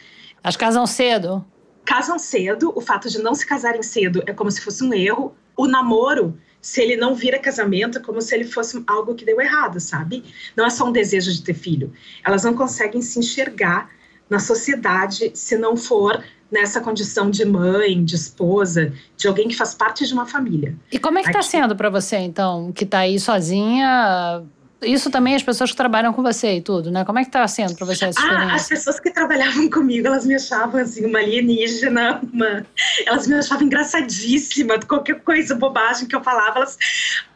As 0.44 0.56
casam 0.56 0.86
cedo? 0.86 1.46
Casam 1.86 2.20
cedo. 2.20 2.72
O 2.76 2.82
fato 2.82 3.10
de 3.10 3.20
não 3.20 3.34
se 3.34 3.46
casarem 3.46 3.82
cedo 3.82 4.24
é 4.26 4.34
como 4.34 4.52
se 4.52 4.62
fosse 4.62 4.84
um 4.84 4.94
erro. 4.94 5.36
O 5.56 5.68
namoro, 5.68 6.38
se 6.62 6.82
ele 6.82 6.96
não 6.96 7.16
vira 7.16 7.40
casamento, 7.40 7.98
é 7.98 8.02
como 8.02 8.22
se 8.22 8.36
ele 8.36 8.44
fosse 8.44 8.84
algo 8.86 9.16
que 9.16 9.26
deu 9.26 9.42
errado, 9.42 9.80
sabe? 9.80 10.24
Não 10.56 10.66
é 10.66 10.70
só 10.70 10.86
um 10.86 10.92
desejo 10.92 11.32
de 11.32 11.42
ter 11.42 11.54
filho. 11.54 11.92
Elas 12.26 12.44
não 12.44 12.54
conseguem 12.54 13.02
se 13.02 13.18
enxergar 13.20 13.90
na 14.30 14.40
sociedade 14.40 15.32
se 15.34 15.58
não 15.58 15.76
for 15.76 16.24
nessa 16.52 16.80
condição 16.80 17.30
de 17.30 17.44
mãe, 17.44 18.04
de 18.04 18.16
esposa, 18.16 18.94
de 19.18 19.28
alguém 19.28 19.48
que 19.48 19.56
faz 19.56 19.74
parte 19.74 20.06
de 20.06 20.14
uma 20.14 20.26
família. 20.26 20.76
E 20.92 20.98
como 20.98 21.20
é 21.20 21.22
que 21.22 21.30
está 21.30 21.42
sendo 21.42 21.76
para 21.76 21.90
você, 21.90 22.18
então, 22.18 22.72
que 22.72 22.84
está 22.84 23.00
aí 23.00 23.20
sozinha? 23.20 24.44
Isso 24.82 25.10
também 25.10 25.36
as 25.36 25.42
pessoas 25.42 25.72
que 25.72 25.78
trabalham 25.78 26.14
com 26.14 26.22
você 26.22 26.58
e 26.58 26.62
tudo, 26.62 26.92
né? 26.92 27.04
Como 27.04 27.18
é 27.18 27.24
que 27.24 27.30
está 27.30 27.48
sendo 27.48 27.76
para 27.76 27.86
você 27.86 28.06
essa 28.06 28.20
experiência? 28.20 28.52
Ah, 28.52 28.56
as 28.56 28.68
pessoas 28.68 29.00
que 29.00 29.10
trabalhavam 29.10 29.68
comigo, 29.72 30.06
elas 30.06 30.26
me 30.26 30.36
achavam 30.36 30.80
assim, 30.80 31.06
uma 31.06 31.18
alienígena, 31.18 32.22
uma... 32.32 32.66
elas 33.06 33.28
me 33.28 33.34
achavam 33.36 33.66
engraçadíssima, 33.66 34.80
qualquer 34.80 35.20
coisa, 35.22 35.56
bobagem 35.56 36.08
que 36.08 36.16
eu 36.16 36.24
falava, 36.24 36.58
elas, 36.58 36.78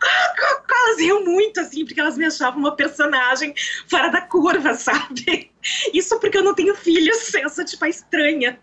elas 0.01 0.99
riam 0.99 1.25
muito, 1.25 1.59
assim, 1.59 1.83
porque 1.83 1.99
elas 1.99 2.15
me 2.15 2.25
achavam 2.25 2.59
uma 2.59 2.75
personagem 2.75 3.55
fora 3.87 4.09
da 4.09 4.21
curva, 4.21 4.73
sabe? 4.75 5.49
Isso 5.93 6.19
porque 6.19 6.37
eu 6.37 6.43
não 6.43 6.53
tenho 6.53 6.75
filhos, 6.75 7.33
eu 7.33 7.49
sou 7.49 7.65
tipo 7.65 7.83
a 7.85 7.89
estranha 7.89 8.59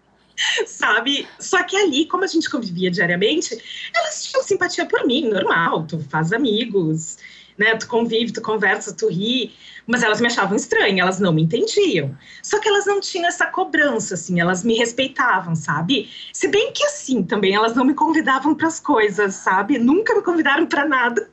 sabe? 0.67 1.27
Só 1.39 1.65
que 1.65 1.77
ali, 1.77 2.07
como 2.07 2.23
a 2.23 2.27
gente 2.29 2.49
convivia 2.49 2.93
diariamente, 2.93 3.61
elas 3.93 4.25
tinham 4.25 4.41
simpatia 4.45 4.87
por 4.87 5.05
mim, 5.05 5.29
normal, 5.29 5.85
tu 5.85 5.99
faz 6.09 6.33
amigos, 6.33 7.19
né? 7.59 7.75
Tu 7.77 7.87
convive, 7.87 8.33
tu 8.33 8.41
conversa, 8.41 8.95
tu 8.95 9.09
ri, 9.09 9.53
mas 9.87 10.03
elas 10.03 10.21
me 10.21 10.27
achavam 10.27 10.57
estranha, 10.57 11.03
elas 11.03 11.19
não 11.19 11.33
me 11.33 11.43
entendiam. 11.43 12.17
Só 12.43 12.61
que 12.61 12.69
elas 12.69 12.87
não 12.87 13.01
tinham 13.01 13.27
essa 13.27 13.47
cobrança, 13.47 14.15
assim, 14.15 14.41
elas 14.41 14.63
me 14.63 14.75
respeitavam, 14.75 15.55
sabe? 15.57 16.09
Se 16.33 16.47
bem 16.49 16.73
que 16.73 16.85
assim 16.85 17.23
também 17.23 17.55
elas 17.55 17.75
não 17.75 17.85
me 17.85 17.95
convidavam 17.95 18.55
para 18.55 18.69
as 18.69 18.79
coisas, 18.79 19.35
sabe? 19.35 19.79
Nunca 19.79 20.15
me 20.15 20.23
convidaram 20.23 20.67
para 20.67 20.87
nada. 20.87 21.29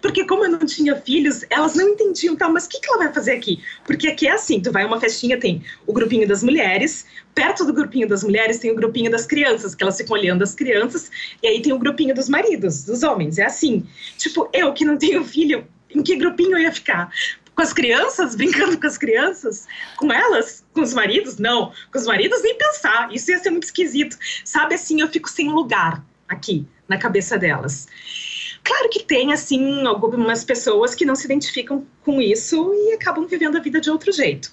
Porque 0.00 0.24
como 0.24 0.44
eu 0.44 0.50
não 0.50 0.60
tinha 0.60 0.96
filhos, 0.96 1.44
elas 1.50 1.74
não 1.74 1.88
entendiam, 1.88 2.36
tá, 2.36 2.48
mas 2.48 2.66
o 2.66 2.68
que, 2.68 2.80
que 2.80 2.88
ela 2.88 3.04
vai 3.04 3.12
fazer 3.12 3.32
aqui? 3.32 3.62
Porque 3.84 4.08
aqui 4.08 4.26
é 4.26 4.32
assim, 4.32 4.60
tu 4.60 4.72
vai 4.72 4.82
a 4.82 4.86
uma 4.86 5.00
festinha, 5.00 5.38
tem 5.38 5.62
o 5.86 5.92
grupinho 5.92 6.26
das 6.26 6.42
mulheres, 6.42 7.06
perto 7.34 7.64
do 7.64 7.72
grupinho 7.72 8.08
das 8.08 8.22
mulheres 8.22 8.58
tem 8.58 8.70
o 8.70 8.74
grupinho 8.74 9.10
das 9.10 9.26
crianças, 9.26 9.74
que 9.74 9.82
elas 9.82 9.96
ficam 9.96 10.16
olhando 10.16 10.42
as 10.42 10.54
crianças, 10.54 11.10
e 11.42 11.46
aí 11.46 11.60
tem 11.60 11.72
o 11.72 11.78
grupinho 11.78 12.14
dos 12.14 12.28
maridos, 12.28 12.84
dos 12.84 13.02
homens, 13.02 13.38
é 13.38 13.44
assim. 13.44 13.86
Tipo, 14.16 14.48
eu 14.52 14.72
que 14.72 14.84
não 14.84 14.96
tenho 14.96 15.24
filho, 15.24 15.66
em 15.94 16.02
que 16.02 16.16
grupinho 16.16 16.52
eu 16.52 16.62
ia 16.62 16.72
ficar? 16.72 17.10
Com 17.54 17.62
as 17.62 17.72
crianças, 17.72 18.34
brincando 18.34 18.78
com 18.78 18.86
as 18.86 18.98
crianças? 18.98 19.66
Com 19.96 20.12
elas? 20.12 20.62
Com 20.74 20.82
os 20.82 20.92
maridos? 20.92 21.38
Não. 21.38 21.72
Com 21.90 21.98
os 21.98 22.06
maridos, 22.06 22.42
nem 22.42 22.56
pensar. 22.58 23.08
Isso 23.14 23.30
ia 23.30 23.38
ser 23.38 23.50
muito 23.50 23.64
esquisito. 23.64 24.18
Sabe 24.44 24.74
assim, 24.74 25.00
eu 25.00 25.08
fico 25.08 25.28
sem 25.30 25.50
lugar 25.50 26.04
aqui, 26.28 26.66
na 26.86 26.98
cabeça 26.98 27.38
delas. 27.38 27.88
Claro 28.66 28.88
que 28.90 29.04
tem, 29.04 29.32
assim, 29.32 29.86
algumas 29.86 30.42
pessoas 30.42 30.92
que 30.92 31.04
não 31.04 31.14
se 31.14 31.24
identificam 31.24 31.86
com 32.04 32.20
isso 32.20 32.74
e 32.74 32.94
acabam 32.94 33.24
vivendo 33.24 33.56
a 33.56 33.60
vida 33.60 33.80
de 33.80 33.88
outro 33.88 34.10
jeito. 34.10 34.50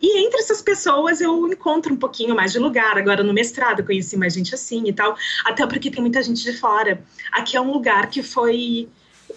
E 0.00 0.24
entre 0.24 0.40
essas 0.40 0.62
pessoas 0.62 1.20
eu 1.20 1.46
encontro 1.46 1.92
um 1.92 1.96
pouquinho 1.96 2.34
mais 2.34 2.52
de 2.52 2.58
lugar. 2.58 2.96
Agora 2.96 3.22
no 3.22 3.34
mestrado 3.34 3.80
eu 3.80 3.86
conheci 3.86 4.16
mais 4.16 4.32
gente 4.32 4.54
assim 4.54 4.84
e 4.88 4.92
tal, 4.92 5.14
até 5.44 5.66
porque 5.66 5.90
tem 5.90 6.00
muita 6.00 6.22
gente 6.22 6.42
de 6.42 6.54
fora. 6.54 7.04
Aqui 7.30 7.54
é 7.54 7.60
um 7.60 7.70
lugar 7.70 8.08
que 8.08 8.22
foi 8.22 8.88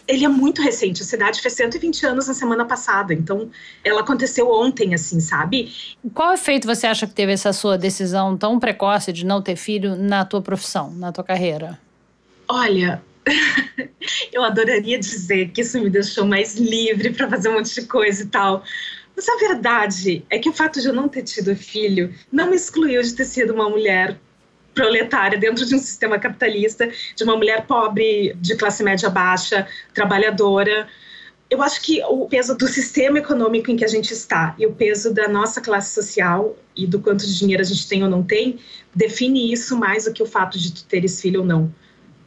ele 0.07 0.23
é 0.23 0.27
muito 0.27 0.61
recente, 0.61 1.01
a 1.01 1.05
cidade 1.05 1.41
fez 1.41 1.53
120 1.53 2.05
anos 2.05 2.27
na 2.27 2.33
semana 2.33 2.65
passada, 2.65 3.13
então 3.13 3.49
ela 3.83 4.01
aconteceu 4.01 4.51
ontem, 4.51 4.93
assim, 4.93 5.19
sabe? 5.19 5.73
Qual 6.13 6.33
efeito 6.33 6.67
você 6.67 6.85
acha 6.85 7.07
que 7.07 7.13
teve 7.13 7.31
essa 7.31 7.51
sua 7.53 7.77
decisão 7.77 8.37
tão 8.37 8.59
precoce 8.59 9.11
de 9.11 9.25
não 9.25 9.41
ter 9.41 9.55
filho 9.55 9.95
na 9.95 10.23
tua 10.23 10.41
profissão, 10.41 10.91
na 10.91 11.11
tua 11.11 11.23
carreira? 11.23 11.79
Olha, 12.47 13.01
eu 14.31 14.43
adoraria 14.43 14.99
dizer 14.99 15.49
que 15.49 15.61
isso 15.61 15.79
me 15.79 15.89
deixou 15.89 16.25
mais 16.25 16.55
livre 16.55 17.11
para 17.11 17.29
fazer 17.29 17.49
um 17.49 17.53
monte 17.53 17.73
de 17.73 17.87
coisa 17.87 18.23
e 18.23 18.27
tal, 18.27 18.63
mas 19.15 19.27
a 19.29 19.37
verdade 19.37 20.25
é 20.29 20.37
que 20.37 20.49
o 20.49 20.53
fato 20.53 20.81
de 20.81 20.87
eu 20.87 20.93
não 20.93 21.07
ter 21.07 21.23
tido 21.23 21.55
filho 21.55 22.13
não 22.31 22.49
me 22.49 22.55
excluiu 22.55 23.01
de 23.01 23.13
ter 23.13 23.25
sido 23.25 23.53
uma 23.53 23.69
mulher 23.69 24.19
proletária 24.73 25.37
dentro 25.37 25.65
de 25.65 25.73
um 25.73 25.79
sistema 25.79 26.19
capitalista, 26.19 26.91
de 27.15 27.23
uma 27.23 27.37
mulher 27.37 27.65
pobre, 27.65 28.35
de 28.35 28.55
classe 28.55 28.83
média 28.83 29.09
baixa, 29.09 29.65
trabalhadora. 29.93 30.87
Eu 31.49 31.63
acho 31.63 31.81
que 31.81 32.03
o 32.03 32.27
peso 32.27 32.57
do 32.57 32.67
sistema 32.67 33.19
econômico 33.19 33.71
em 33.71 33.77
que 33.77 33.85
a 33.85 33.87
gente 33.87 34.11
está 34.11 34.53
e 34.59 34.65
o 34.65 34.73
peso 34.73 35.13
da 35.13 35.29
nossa 35.29 35.61
classe 35.61 35.93
social 35.93 36.57
e 36.75 36.85
do 36.85 36.99
quanto 36.99 37.25
de 37.25 37.37
dinheiro 37.37 37.61
a 37.61 37.65
gente 37.65 37.87
tem 37.87 38.03
ou 38.03 38.09
não 38.09 38.21
tem 38.21 38.59
define 38.93 39.51
isso 39.53 39.77
mais 39.77 40.03
do 40.05 40.11
que 40.11 40.21
o 40.21 40.25
fato 40.25 40.59
de 40.59 40.73
tu 40.73 40.83
teres 40.85 41.21
filho 41.21 41.41
ou 41.41 41.45
não 41.45 41.73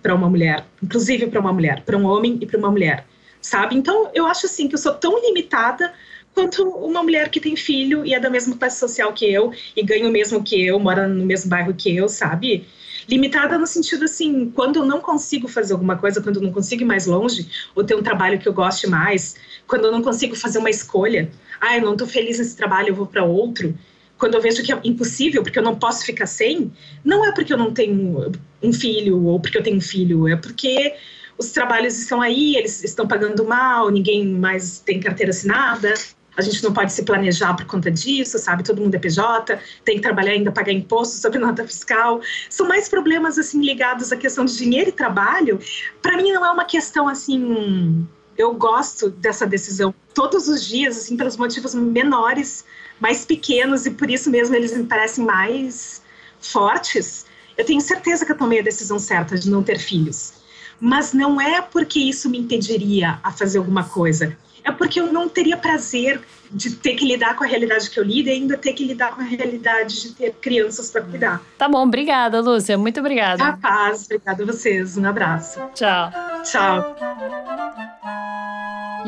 para 0.02 0.14
uma 0.14 0.28
mulher, 0.28 0.64
inclusive 0.83 1.26
para 1.26 1.40
uma 1.40 1.52
mulher, 1.52 1.83
para 1.85 1.97
um 1.97 2.05
homem 2.05 2.38
e 2.40 2.47
para 2.47 2.59
uma 2.59 2.71
mulher, 2.71 3.05
sabe? 3.40 3.76
Então 3.76 4.11
eu 4.14 4.26
acho 4.26 4.47
assim 4.47 4.69
que 4.69 4.75
eu 4.75 4.78
sou 4.78 4.95
tão 4.95 5.21
limitada 5.21 5.93
quanto 6.35 6.62
uma 6.69 7.02
mulher 7.02 7.31
que 7.31 7.40
tem 7.40 7.57
filho 7.57 8.07
e 8.07 8.14
é 8.14 8.21
da 8.21 8.31
mesma 8.31 8.57
classe 8.57 8.78
social 8.78 9.12
que 9.12 9.25
eu 9.25 9.52
e 9.76 9.83
ganha 9.83 10.09
o 10.09 10.12
mesmo 10.12 10.43
que 10.43 10.64
eu, 10.64 10.78
mora 10.78 11.09
no 11.09 11.26
mesmo 11.26 11.50
bairro 11.50 11.75
que 11.75 11.95
eu, 11.97 12.09
sabe? 12.09 12.67
Limitada 13.09 13.59
no 13.59 13.67
sentido 13.67 14.05
assim, 14.05 14.50
quando 14.55 14.76
eu 14.76 14.85
não 14.85 15.00
consigo 15.00 15.49
fazer 15.49 15.73
alguma 15.73 15.97
coisa, 15.97 16.21
quando 16.21 16.37
eu 16.37 16.43
não 16.43 16.52
consigo 16.52 16.83
ir 16.83 16.85
mais 16.85 17.07
longe, 17.07 17.49
ou 17.75 17.83
ter 17.83 17.95
um 17.95 18.02
trabalho 18.02 18.38
que 18.38 18.47
eu 18.47 18.52
goste 18.52 18.87
mais, 18.87 19.35
quando 19.67 19.87
eu 19.87 19.93
não 19.93 20.02
consigo 20.02 20.37
fazer 20.37 20.59
uma 20.59 20.71
escolha, 20.71 21.31
ah, 21.61 21.76
eu 21.76 21.83
não 21.83 21.93
estou 21.93 22.07
feliz 22.07 22.38
nesse 22.38 22.57
trabalho, 22.57 22.88
eu 22.88 22.95
vou 22.95 23.07
para 23.07 23.25
outro. 23.25 23.75
Quando 24.18 24.34
eu 24.34 24.40
vejo 24.40 24.62
que 24.62 24.72
é 24.72 24.80
impossível, 24.84 25.42
porque 25.42 25.58
eu 25.58 25.62
não 25.62 25.76
posso 25.76 26.04
ficar 26.04 26.26
sem, 26.26 26.72
não 27.04 27.25
é 27.25 27.32
porque 27.32 27.52
eu 27.52 27.58
não 27.58 27.72
tenho 27.72 28.32
um 28.62 28.72
filho 28.72 29.25
ou 29.25 29.40
porque 29.40 29.56
eu 29.56 29.62
tenho 29.62 29.76
um 29.76 29.80
filho, 29.80 30.26
é 30.26 30.37
porque 30.37 30.94
os 31.38 31.50
trabalhos 31.50 31.98
estão 31.98 32.20
aí, 32.20 32.56
eles 32.56 32.82
estão 32.82 33.06
pagando 33.06 33.44
mal, 33.44 33.90
ninguém 33.90 34.26
mais 34.26 34.80
tem 34.80 34.98
carteira 34.98 35.30
assinada, 35.30 35.94
a 36.38 36.42
gente 36.42 36.62
não 36.62 36.72
pode 36.72 36.92
se 36.92 37.02
planejar 37.02 37.54
por 37.54 37.66
conta 37.66 37.90
disso, 37.90 38.38
sabe? 38.38 38.62
Todo 38.62 38.80
mundo 38.80 38.94
é 38.94 38.98
PJ, 38.98 39.58
tem 39.84 39.96
que 39.96 40.02
trabalhar 40.02 40.32
ainda 40.32 40.52
pagar 40.52 40.72
imposto 40.72 41.16
sobre 41.16 41.38
nota 41.40 41.64
fiscal. 41.64 42.20
São 42.48 42.68
mais 42.68 42.88
problemas 42.88 43.38
assim 43.38 43.60
ligados 43.60 44.12
à 44.12 44.16
questão 44.16 44.44
de 44.44 44.56
dinheiro 44.56 44.90
e 44.90 44.92
trabalho. 44.92 45.58
Para 46.00 46.16
mim 46.16 46.32
não 46.32 46.46
é 46.46 46.50
uma 46.52 46.64
questão 46.64 47.08
assim, 47.08 48.06
eu 48.49 48.55
gosto 48.55 49.11
dessa 49.11 49.47
decisão 49.47 49.95
todos 50.14 50.49
os 50.49 50.64
dias, 50.64 50.97
assim, 50.97 51.17
pelos 51.17 51.37
motivos 51.37 51.75
menores, 51.75 52.64
mais 53.00 53.25
pequenos 53.25 53.87
e 53.87 53.90
por 53.90 54.11
isso 54.11 54.31
mesmo 54.31 54.55
eles 54.55 54.76
me 54.76 54.85
parecem 54.85 55.25
mais 55.25 56.02
fortes. 56.40 57.26
Eu 57.57 57.64
tenho 57.64 57.81
certeza 57.81 58.25
que 58.25 58.33
eu 58.33 58.37
tomei 58.37 58.61
a 58.61 58.62
decisão 58.62 58.99
certa 58.99 59.37
de 59.37 59.50
não 59.50 59.62
ter 59.62 59.78
filhos. 59.78 60.35
Mas 60.81 61.12
não 61.12 61.40
é 61.40 61.61
porque 61.61 61.99
isso 61.99 62.31
me 62.31 62.38
impediria 62.38 63.19
a 63.23 63.33
fazer 63.33 63.59
alguma 63.59 63.85
coisa 63.85 64.37
é 64.69 64.73
porque 64.73 65.00
eu 65.00 65.12
não 65.12 65.28
teria 65.28 65.57
prazer 65.57 66.21
de 66.50 66.76
ter 66.76 66.95
que 66.95 67.05
lidar 67.05 67.35
com 67.35 67.45
a 67.45 67.47
realidade 67.47 67.90
que 67.90 67.99
eu 67.99 68.05
lido 68.05 68.28
e 68.28 68.33
ainda 68.33 68.57
ter 68.57 68.73
que 68.73 68.85
lidar 68.85 69.14
com 69.14 69.21
a 69.21 69.25
realidade 69.25 70.02
de 70.02 70.14
ter 70.14 70.33
crianças 70.35 70.90
para 70.90 71.02
cuidar. 71.02 71.43
Tá 71.57 71.69
bom, 71.69 71.83
obrigada, 71.83 72.40
Lúcia. 72.40 72.78
Muito 72.78 73.00
obrigada. 73.00 73.45
A 73.45 73.57
paz, 73.57 74.05
obrigada 74.05 74.43
a 74.43 74.47
vocês. 74.47 74.97
Um 74.97 75.07
abraço. 75.07 75.61
Tchau. 75.75 76.11
Tchau. 76.45 77.88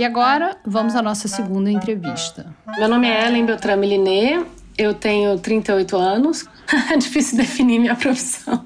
E 0.01 0.05
agora, 0.07 0.57
vamos 0.65 0.97
à 0.97 1.03
nossa 1.03 1.29
segunda 1.29 1.71
entrevista. 1.71 2.47
Meu 2.79 2.89
nome 2.89 3.07
é 3.07 3.27
Ellen 3.27 3.45
Beltrame 3.45 3.87
Liné, 3.87 4.43
eu 4.79 4.95
tenho 4.95 5.39
38 5.39 5.95
anos. 5.95 6.49
é 6.91 6.97
difícil 6.97 7.37
definir 7.37 7.79
minha 7.79 7.95
profissão. 7.95 8.65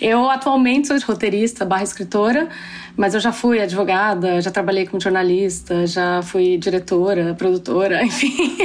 Eu 0.00 0.30
atualmente 0.30 0.86
sou 0.86 0.96
roteirista 1.00 1.64
barra 1.64 1.82
escritora, 1.82 2.48
mas 2.96 3.12
eu 3.12 3.18
já 3.18 3.32
fui 3.32 3.60
advogada, 3.60 4.40
já 4.40 4.52
trabalhei 4.52 4.86
como 4.86 5.00
jornalista, 5.00 5.84
já 5.84 6.22
fui 6.22 6.56
diretora, 6.56 7.34
produtora, 7.34 8.00
enfim. 8.06 8.56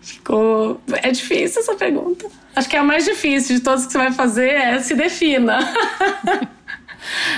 Ficou. 0.00 0.80
É 1.02 1.10
difícil 1.10 1.60
essa 1.60 1.74
pergunta. 1.74 2.28
Acho 2.54 2.68
que 2.68 2.76
é 2.76 2.78
a 2.78 2.84
mais 2.84 3.04
difícil 3.04 3.56
de 3.56 3.62
todas 3.64 3.84
que 3.84 3.90
você 3.90 3.98
vai 3.98 4.12
fazer 4.12 4.50
é 4.50 4.78
se 4.78 4.94
defina. 4.94 5.58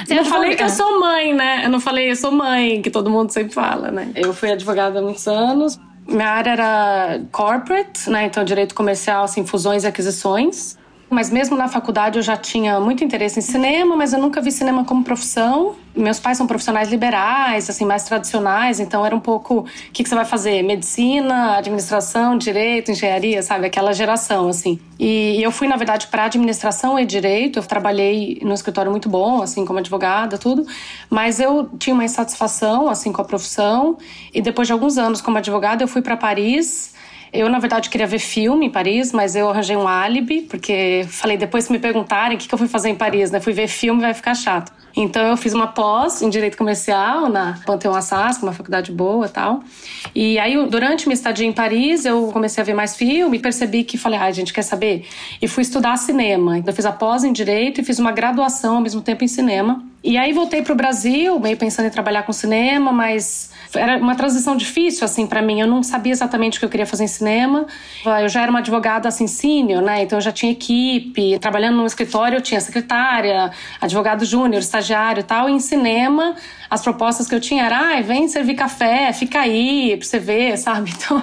Eu 0.08 0.16
não 0.16 0.24
falei 0.24 0.56
que 0.56 0.62
eu 0.62 0.68
sou 0.68 1.00
mãe, 1.00 1.34
né? 1.34 1.62
Eu 1.64 1.70
não 1.70 1.80
falei 1.80 2.10
eu 2.10 2.16
sou 2.16 2.30
mãe, 2.30 2.82
que 2.82 2.90
todo 2.90 3.10
mundo 3.10 3.30
sempre 3.30 3.52
fala, 3.52 3.90
né? 3.90 4.10
Eu 4.14 4.32
fui 4.32 4.50
advogada 4.50 4.98
há 4.98 5.02
muitos 5.02 5.26
anos. 5.26 5.78
Minha 6.06 6.28
área 6.28 6.50
era 6.50 7.20
corporate, 7.32 8.10
né? 8.10 8.26
Então, 8.26 8.44
direito 8.44 8.74
comercial, 8.74 9.24
assim, 9.24 9.46
fusões 9.46 9.84
e 9.84 9.86
aquisições. 9.86 10.78
Mas 11.10 11.30
mesmo 11.30 11.56
na 11.56 11.68
faculdade 11.68 12.18
eu 12.18 12.22
já 12.22 12.36
tinha 12.36 12.80
muito 12.80 13.04
interesse 13.04 13.38
em 13.38 13.42
cinema, 13.42 13.96
mas 13.96 14.12
eu 14.12 14.20
nunca 14.20 14.40
vi 14.40 14.50
cinema 14.50 14.84
como 14.84 15.04
profissão. 15.04 15.76
Meus 15.94 16.18
pais 16.18 16.36
são 16.36 16.46
profissionais 16.46 16.88
liberais, 16.90 17.70
assim, 17.70 17.84
mais 17.84 18.02
tradicionais, 18.02 18.80
então 18.80 19.06
era 19.06 19.14
um 19.14 19.20
pouco 19.20 19.60
o 19.60 19.64
que, 19.92 20.02
que 20.02 20.08
você 20.08 20.14
vai 20.14 20.24
fazer? 20.24 20.62
Medicina, 20.62 21.56
administração, 21.56 22.36
direito, 22.36 22.90
engenharia, 22.90 23.42
sabe? 23.42 23.66
Aquela 23.66 23.92
geração, 23.92 24.48
assim. 24.48 24.80
E 24.98 25.40
eu 25.40 25.52
fui, 25.52 25.68
na 25.68 25.76
verdade, 25.76 26.08
para 26.08 26.24
administração 26.24 26.98
e 26.98 27.06
direito. 27.06 27.58
Eu 27.58 27.62
trabalhei 27.62 28.40
num 28.42 28.54
escritório 28.54 28.90
muito 28.90 29.08
bom, 29.08 29.42
assim, 29.42 29.64
como 29.64 29.78
advogada, 29.78 30.36
tudo. 30.36 30.66
Mas 31.08 31.38
eu 31.38 31.68
tinha 31.78 31.94
uma 31.94 32.04
insatisfação, 32.04 32.88
assim, 32.88 33.12
com 33.12 33.20
a 33.22 33.24
profissão. 33.24 33.96
E 34.32 34.40
depois 34.40 34.66
de 34.66 34.72
alguns 34.72 34.98
anos 34.98 35.20
como 35.20 35.38
advogada, 35.38 35.84
eu 35.84 35.88
fui 35.88 36.02
para 36.02 36.16
Paris 36.16 36.93
eu, 37.34 37.48
na 37.48 37.58
verdade, 37.58 37.90
queria 37.90 38.06
ver 38.06 38.20
filme 38.20 38.66
em 38.66 38.70
Paris, 38.70 39.12
mas 39.12 39.34
eu 39.34 39.50
arranjei 39.50 39.76
um 39.76 39.88
álibi, 39.88 40.42
porque 40.42 41.04
falei, 41.08 41.36
depois 41.36 41.64
se 41.64 41.72
me 41.72 41.80
perguntarem 41.80 42.36
o 42.36 42.40
que, 42.40 42.46
que 42.46 42.54
eu 42.54 42.58
fui 42.58 42.68
fazer 42.68 42.90
em 42.90 42.94
Paris, 42.94 43.32
né? 43.32 43.40
Fui 43.40 43.52
ver 43.52 43.66
filme, 43.66 44.00
vai 44.00 44.14
ficar 44.14 44.34
chato. 44.34 44.72
Então 44.96 45.26
eu 45.26 45.36
fiz 45.36 45.52
uma 45.52 45.66
pós 45.66 46.22
em 46.22 46.30
Direito 46.30 46.56
Comercial 46.56 47.28
na 47.28 47.58
Panteão 47.66 47.92
Assas, 47.92 48.40
uma 48.40 48.52
faculdade 48.52 48.92
boa 48.92 49.28
tal. 49.28 49.64
E 50.14 50.38
aí, 50.38 50.54
durante 50.68 51.08
minha 51.08 51.14
estadia 51.14 51.44
em 51.44 51.52
Paris, 51.52 52.04
eu 52.04 52.30
comecei 52.32 52.62
a 52.62 52.64
ver 52.64 52.74
mais 52.74 52.96
filme 52.96 53.36
e 53.36 53.40
percebi 53.40 53.82
que 53.82 53.98
falei, 53.98 54.18
ai, 54.20 54.28
ah, 54.28 54.32
gente, 54.32 54.52
quer 54.52 54.62
saber? 54.62 55.04
E 55.42 55.48
fui 55.48 55.62
estudar 55.62 55.96
cinema. 55.96 56.56
Então 56.56 56.70
eu 56.70 56.76
fiz 56.76 56.86
a 56.86 56.92
pós 56.92 57.24
em 57.24 57.32
Direito 57.32 57.80
e 57.80 57.84
fiz 57.84 57.98
uma 57.98 58.12
graduação 58.12 58.76
ao 58.76 58.80
mesmo 58.80 59.02
tempo 59.02 59.24
em 59.24 59.28
cinema. 59.28 59.82
E 60.04 60.16
aí 60.16 60.32
voltei 60.32 60.62
para 60.62 60.72
o 60.72 60.76
Brasil, 60.76 61.40
meio 61.40 61.56
pensando 61.56 61.86
em 61.86 61.90
trabalhar 61.90 62.22
com 62.22 62.32
cinema, 62.32 62.92
mas 62.92 63.50
era 63.74 63.96
uma 63.98 64.14
transição 64.14 64.56
difícil, 64.56 65.04
assim, 65.04 65.26
para 65.26 65.40
mim. 65.40 65.60
Eu 65.60 65.66
não 65.66 65.82
sabia 65.82 66.12
exatamente 66.12 66.56
o 66.56 66.60
que 66.60 66.66
eu 66.66 66.70
queria 66.70 66.86
fazer 66.86 67.04
em 67.04 67.08
cinema. 67.08 67.66
Eu 68.22 68.28
já 68.28 68.42
era 68.42 68.50
uma 68.50 68.60
advogada, 68.60 69.08
assim, 69.08 69.26
sênior, 69.26 69.82
né? 69.82 70.02
Então 70.02 70.18
eu 70.18 70.22
já 70.22 70.32
tinha 70.32 70.52
equipe. 70.52 71.38
Trabalhando 71.38 71.76
no 71.76 71.86
escritório, 71.86 72.36
eu 72.36 72.42
tinha 72.42 72.60
secretária, 72.60 73.50
advogado 73.80 74.24
júnior, 74.24 74.60
estagiário 74.60 75.20
e 75.20 75.24
tal. 75.24 75.48
E 75.48 75.52
em 75.52 75.60
cinema, 75.60 76.34
as 76.70 76.82
propostas 76.82 77.28
que 77.28 77.34
eu 77.34 77.40
tinha 77.40 77.64
era, 77.64 77.98
ah, 77.98 78.00
vem 78.00 78.28
servir 78.28 78.54
café, 78.54 79.12
fica 79.12 79.40
aí 79.40 79.96
pra 79.96 80.06
você 80.06 80.18
ver, 80.18 80.56
sabe? 80.58 80.94
Então, 81.04 81.22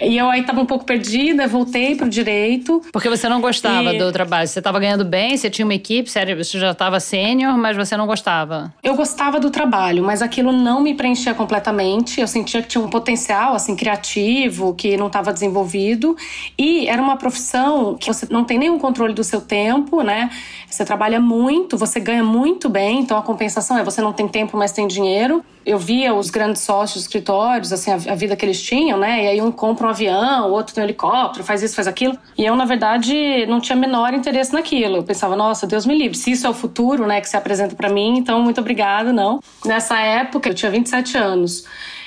e 0.00 0.16
eu 0.16 0.30
aí 0.30 0.42
tava 0.42 0.60
um 0.60 0.64
pouco 0.64 0.84
perdida, 0.84 1.46
voltei 1.46 1.94
pro 1.94 2.08
direito. 2.08 2.80
Porque 2.92 3.08
você 3.10 3.28
não 3.28 3.40
gostava 3.40 3.92
e... 3.92 3.98
do 3.98 4.10
trabalho. 4.10 4.48
Você 4.48 4.62
tava 4.62 4.78
ganhando 4.78 5.04
bem, 5.04 5.36
você 5.36 5.50
tinha 5.50 5.66
uma 5.66 5.74
equipe, 5.74 6.08
você 6.08 6.58
já 6.58 6.72
tava 6.72 6.98
sênior, 6.98 7.58
mas 7.58 7.76
você 7.76 7.96
não 7.96 8.06
gostava. 8.06 8.72
Eu 8.82 8.94
gostava 8.94 9.38
do 9.38 9.50
trabalho, 9.50 10.02
mas 10.02 10.22
aquilo 10.22 10.52
não 10.52 10.80
me 10.80 10.94
preenchia 10.94 11.34
completamente. 11.34 12.20
Eu 12.20 12.26
sentia 12.26 12.62
que 12.62 12.68
tinha 12.68 12.82
um 12.82 12.88
potencial, 12.88 13.54
assim, 13.54 13.76
criativo, 13.76 14.74
que 14.74 14.96
não 14.96 15.08
estava 15.08 15.32
desenvolvido. 15.32 16.16
E 16.56 16.88
era 16.88 17.02
uma 17.02 17.16
profissão 17.16 17.96
que 17.96 18.06
você 18.06 18.26
não 18.30 18.44
tem 18.44 18.58
nenhum 18.58 18.78
controle 18.78 19.12
do 19.12 19.24
seu 19.24 19.40
tempo, 19.40 20.02
né? 20.02 20.30
Você 20.70 20.84
trabalha 20.84 21.20
muito, 21.20 21.76
você 21.76 21.98
ganha 21.98 22.22
muito 22.22 22.68
bem, 22.68 23.00
então 23.00 23.18
a 23.18 23.22
compensação 23.22 23.76
é 23.78 23.84
você 23.84 24.00
não 24.00 24.12
tem 24.12 24.28
tempo, 24.28 24.56
mas 24.56 24.72
tem 24.78 24.86
dinheiro. 24.86 25.44
Eu 25.66 25.76
via 25.76 26.14
os 26.14 26.30
grandes 26.30 26.62
sócios 26.62 27.02
escritórios, 27.02 27.72
assim, 27.72 27.90
a, 27.90 28.12
a 28.12 28.14
vida 28.14 28.36
que 28.36 28.44
eles 28.46 28.62
tinham, 28.62 28.96
né? 28.96 29.24
E 29.24 29.28
aí 29.28 29.42
um 29.42 29.50
compra 29.50 29.88
um 29.88 29.90
avião, 29.90 30.48
o 30.48 30.52
outro 30.52 30.72
tem 30.72 30.82
um 30.82 30.86
helicóptero, 30.86 31.44
faz 31.44 31.62
isso, 31.62 31.74
faz 31.74 31.88
aquilo. 31.88 32.16
E 32.36 32.44
eu, 32.46 32.54
na 32.54 32.64
verdade, 32.64 33.44
não 33.46 33.60
tinha 33.60 33.74
menor 33.74 34.14
interesse 34.14 34.52
naquilo. 34.52 34.98
Eu 34.98 35.02
pensava, 35.02 35.34
nossa, 35.34 35.66
Deus 35.66 35.84
me 35.84 35.98
livre, 35.98 36.16
se 36.16 36.30
isso 36.30 36.46
é 36.46 36.50
o 36.50 36.54
futuro, 36.54 37.06
né, 37.06 37.20
que 37.20 37.28
se 37.28 37.36
apresenta 37.36 37.74
para 37.74 37.88
mim, 37.88 38.18
então 38.18 38.40
muito 38.40 38.60
obrigada, 38.60 39.12
não. 39.12 39.40
Nessa 39.64 39.98
época, 39.98 40.48
eu 40.48 40.54
tinha 40.54 40.70
27 40.70 41.18
anos. 41.18 41.64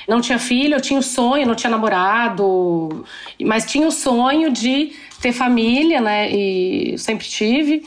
Não 0.07 0.21
tinha 0.21 0.39
filho, 0.39 0.75
eu 0.75 0.81
tinha 0.81 0.99
o 0.99 1.03
sonho, 1.03 1.45
não 1.45 1.53
tinha 1.53 1.69
namorado, 1.69 3.05
mas 3.39 3.65
tinha 3.65 3.85
o 3.85 3.91
sonho 3.91 4.49
de 4.51 4.93
ter 5.21 5.33
família, 5.33 6.01
né? 6.01 6.31
E 6.31 6.97
sempre 6.97 7.27
tive. 7.27 7.83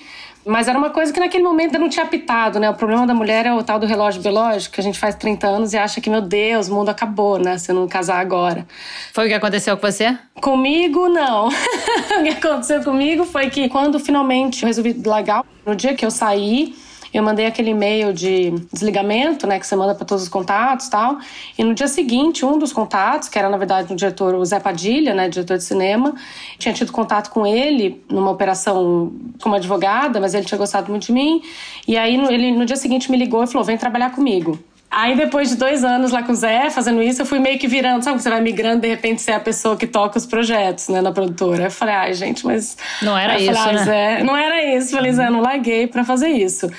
Mas 0.47 0.69
era 0.69 0.79
uma 0.79 0.91
coisa 0.91 1.13
que 1.13 1.19
naquele 1.19 1.43
momento 1.43 1.75
eu 1.75 1.81
não 1.81 1.89
tinha 1.89 2.05
apitado, 2.05 2.61
né? 2.61 2.69
O 2.69 2.75
problema 2.75 3.07
da 3.07 3.15
mulher 3.15 3.47
é 3.47 3.53
o 3.53 3.63
tal 3.63 3.79
do 3.79 3.87
relógio 3.87 4.21
biológico, 4.21 4.75
que 4.75 4.81
a 4.81 4.85
gente 4.85 4.99
faz 4.99 5.15
30 5.15 5.47
anos 5.47 5.73
e 5.73 5.79
acha 5.79 6.01
que, 6.01 6.11
meu 6.11 6.21
Deus, 6.21 6.69
o 6.69 6.75
mundo 6.75 6.91
acabou, 6.91 7.39
né? 7.39 7.57
Se 7.57 7.71
eu 7.71 7.75
não 7.75 7.89
casar 7.89 8.21
agora. 8.21 8.67
Foi 9.13 9.25
o 9.25 9.29
que 9.29 9.35
aconteceu 9.35 9.77
com 9.77 9.91
você? 9.91 10.17
Comigo, 10.41 11.09
não. 11.09 11.49
o 12.21 12.23
que 12.23 12.47
aconteceu 12.47 12.83
comigo 12.83 13.25
foi 13.25 13.49
que 13.49 13.69
quando 13.69 13.99
finalmente 13.99 14.63
eu 14.63 14.67
resolvi 14.67 15.01
largar, 15.05 15.45
no 15.65 15.75
dia 15.75 15.95
que 15.95 16.05
eu 16.05 16.11
saí, 16.11 16.75
eu 17.17 17.23
mandei 17.23 17.47
aquele 17.47 17.71
e-mail 17.71 18.13
de 18.13 18.51
desligamento, 18.73 19.47
né, 19.47 19.59
que 19.59 19.67
você 19.67 19.77
manda 19.77 19.95
para 19.95 20.05
todos 20.05 20.25
os 20.25 20.29
contatos 20.29 20.89
tal. 20.89 21.19
E 21.57 21.63
no 21.63 21.73
dia 21.73 21.87
seguinte, 21.87 22.45
um 22.45 22.59
dos 22.59 22.73
contatos, 22.73 23.29
que 23.29 23.39
era 23.39 23.49
na 23.49 23.57
verdade 23.57 23.93
o 23.93 23.97
diretor, 23.97 24.35
o 24.35 24.45
Zé 24.45 24.59
Padilha, 24.59 25.15
né, 25.15 25.29
diretor 25.29 25.57
de 25.57 25.65
cinema, 25.65 26.15
tinha 26.59 26.75
tido 26.75 26.91
contato 26.91 27.31
com 27.31 27.47
ele 27.47 28.03
numa 28.11 28.31
operação 28.31 29.13
como 29.41 29.55
advogada, 29.55 30.21
mas 30.21 30.35
ele 30.35 30.45
tinha 30.45 30.59
gostado 30.59 30.91
muito 30.91 31.07
de 31.07 31.13
mim. 31.13 31.41
E 31.87 31.97
aí 31.97 32.17
ele 32.33 32.53
no 32.53 32.67
dia 32.67 32.77
seguinte 32.77 33.11
me 33.11 33.17
ligou 33.17 33.45
e 33.45 33.47
falou: 33.47 33.65
vem 33.65 33.79
trabalhar 33.79 34.11
comigo. 34.11 34.59
Aí, 34.97 35.17
depois 35.17 35.49
de 35.49 35.57
dois 35.57 35.83
anos 35.83 36.13
lá 36.13 36.23
com 36.23 36.31
o 36.31 36.35
Zé, 36.37 36.71
fazendo 36.71 37.03
isso, 37.03 37.21
eu 37.21 37.27
fui 37.27 37.41
meio 37.41 37.59
que 37.59 37.67
virando, 37.67 38.05
sabe? 38.05 38.23
Você 38.23 38.31
vai 38.31 38.41
migrando, 38.41 38.83
de 38.83 38.89
repente, 38.89 39.21
ser 39.21 39.33
a 39.33 39.41
pessoa 39.41 39.77
que 39.77 39.89
toca 39.89 40.17
os 40.17 40.25
projetos, 40.25 40.89
né, 40.89 41.01
na 41.01 41.11
produtora. 41.11 41.65
Eu 41.65 41.71
falei, 41.71 41.95
ai, 41.95 42.15
gente, 42.15 42.47
mas. 42.47 42.77
Não 43.03 43.19
era 43.19 43.37
isso. 43.39 43.53
Falei, 43.55 43.75
né? 43.75 43.85
Zé, 43.85 44.23
não 44.23 44.37
era 44.37 44.77
isso. 44.77 44.93
Eu 44.93 44.99
falei, 44.99 45.13
Zé, 45.13 45.29
não 45.31 45.41
larguei 45.41 45.89
pra 45.89 46.05
fazer 46.05 46.29
isso. 46.29 46.71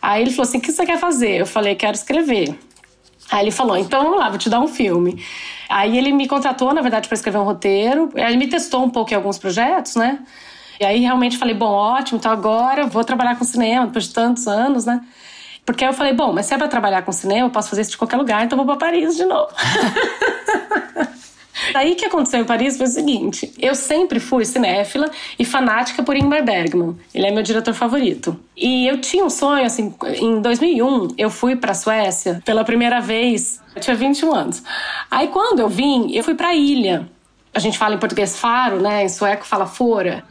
Aí 0.00 0.22
ele 0.22 0.30
falou 0.30 0.48
assim: 0.48 0.58
o 0.58 0.60
que 0.60 0.70
você 0.70 0.84
quer 0.86 0.98
fazer? 0.98 1.40
Eu 1.40 1.46
falei, 1.46 1.74
quero 1.74 1.94
escrever. 1.94 2.56
Aí 3.30 3.44
ele 3.44 3.50
falou: 3.50 3.76
então 3.76 4.04
vamos 4.04 4.18
lá, 4.18 4.28
vou 4.28 4.38
te 4.38 4.48
dar 4.48 4.60
um 4.60 4.68
filme. 4.68 5.24
Aí 5.68 5.96
ele 5.96 6.12
me 6.12 6.28
contratou, 6.28 6.72
na 6.72 6.82
verdade, 6.82 7.08
para 7.08 7.16
escrever 7.16 7.38
um 7.38 7.44
roteiro. 7.44 8.10
Aí 8.14 8.24
ele 8.24 8.36
me 8.36 8.46
testou 8.46 8.84
um 8.84 8.90
pouco 8.90 9.12
em 9.12 9.16
alguns 9.16 9.38
projetos, 9.38 9.96
né? 9.96 10.20
E 10.78 10.84
aí 10.84 11.00
realmente 11.00 11.38
falei: 11.38 11.54
bom, 11.54 11.72
ótimo, 11.72 12.18
então 12.18 12.30
agora 12.30 12.86
vou 12.86 13.02
trabalhar 13.02 13.36
com 13.36 13.44
cinema 13.44 13.86
depois 13.86 14.04
de 14.04 14.14
tantos 14.14 14.46
anos, 14.46 14.84
né? 14.84 15.00
Porque 15.64 15.84
aí 15.84 15.90
eu 15.90 15.94
falei, 15.94 16.12
bom, 16.12 16.32
mas 16.32 16.46
se 16.46 16.54
é 16.54 16.58
pra 16.58 16.68
trabalhar 16.68 17.02
com 17.02 17.12
cinema, 17.12 17.46
eu 17.46 17.50
posso 17.50 17.70
fazer 17.70 17.82
isso 17.82 17.92
de 17.92 17.96
qualquer 17.96 18.16
lugar, 18.16 18.44
então 18.44 18.56
vou 18.56 18.66
pra 18.66 18.76
Paris 18.76 19.16
de 19.16 19.24
novo. 19.24 19.48
Aí 21.72 21.94
que 21.94 22.04
aconteceu 22.04 22.40
em 22.40 22.44
Paris 22.44 22.76
foi 22.76 22.86
o 22.86 22.90
seguinte: 22.90 23.52
eu 23.58 23.74
sempre 23.74 24.20
fui 24.20 24.44
cinéfila 24.44 25.10
e 25.38 25.44
fanática 25.44 26.02
por 26.02 26.16
Ingmar 26.16 26.44
Bergman. 26.44 26.96
Ele 27.14 27.26
é 27.26 27.30
meu 27.30 27.42
diretor 27.42 27.72
favorito. 27.72 28.38
E 28.56 28.86
eu 28.86 29.00
tinha 29.00 29.24
um 29.24 29.30
sonho, 29.30 29.64
assim, 29.64 29.94
em 30.20 30.40
2001, 30.40 31.14
eu 31.16 31.30
fui 31.30 31.56
pra 31.56 31.72
Suécia 31.72 32.42
pela 32.44 32.64
primeira 32.64 33.00
vez. 33.00 33.60
Eu 33.74 33.80
tinha 33.80 33.96
21 33.96 34.34
anos. 34.34 34.62
Aí 35.10 35.28
quando 35.28 35.60
eu 35.60 35.68
vim, 35.68 36.12
eu 36.12 36.22
fui 36.22 36.34
pra 36.34 36.54
ilha. 36.54 37.08
A 37.54 37.60
gente 37.60 37.78
fala 37.78 37.94
em 37.94 37.98
português 37.98 38.36
faro, 38.36 38.80
né? 38.80 39.04
Em 39.04 39.08
sueco 39.08 39.44
fala 39.44 39.66
fora 39.66 40.24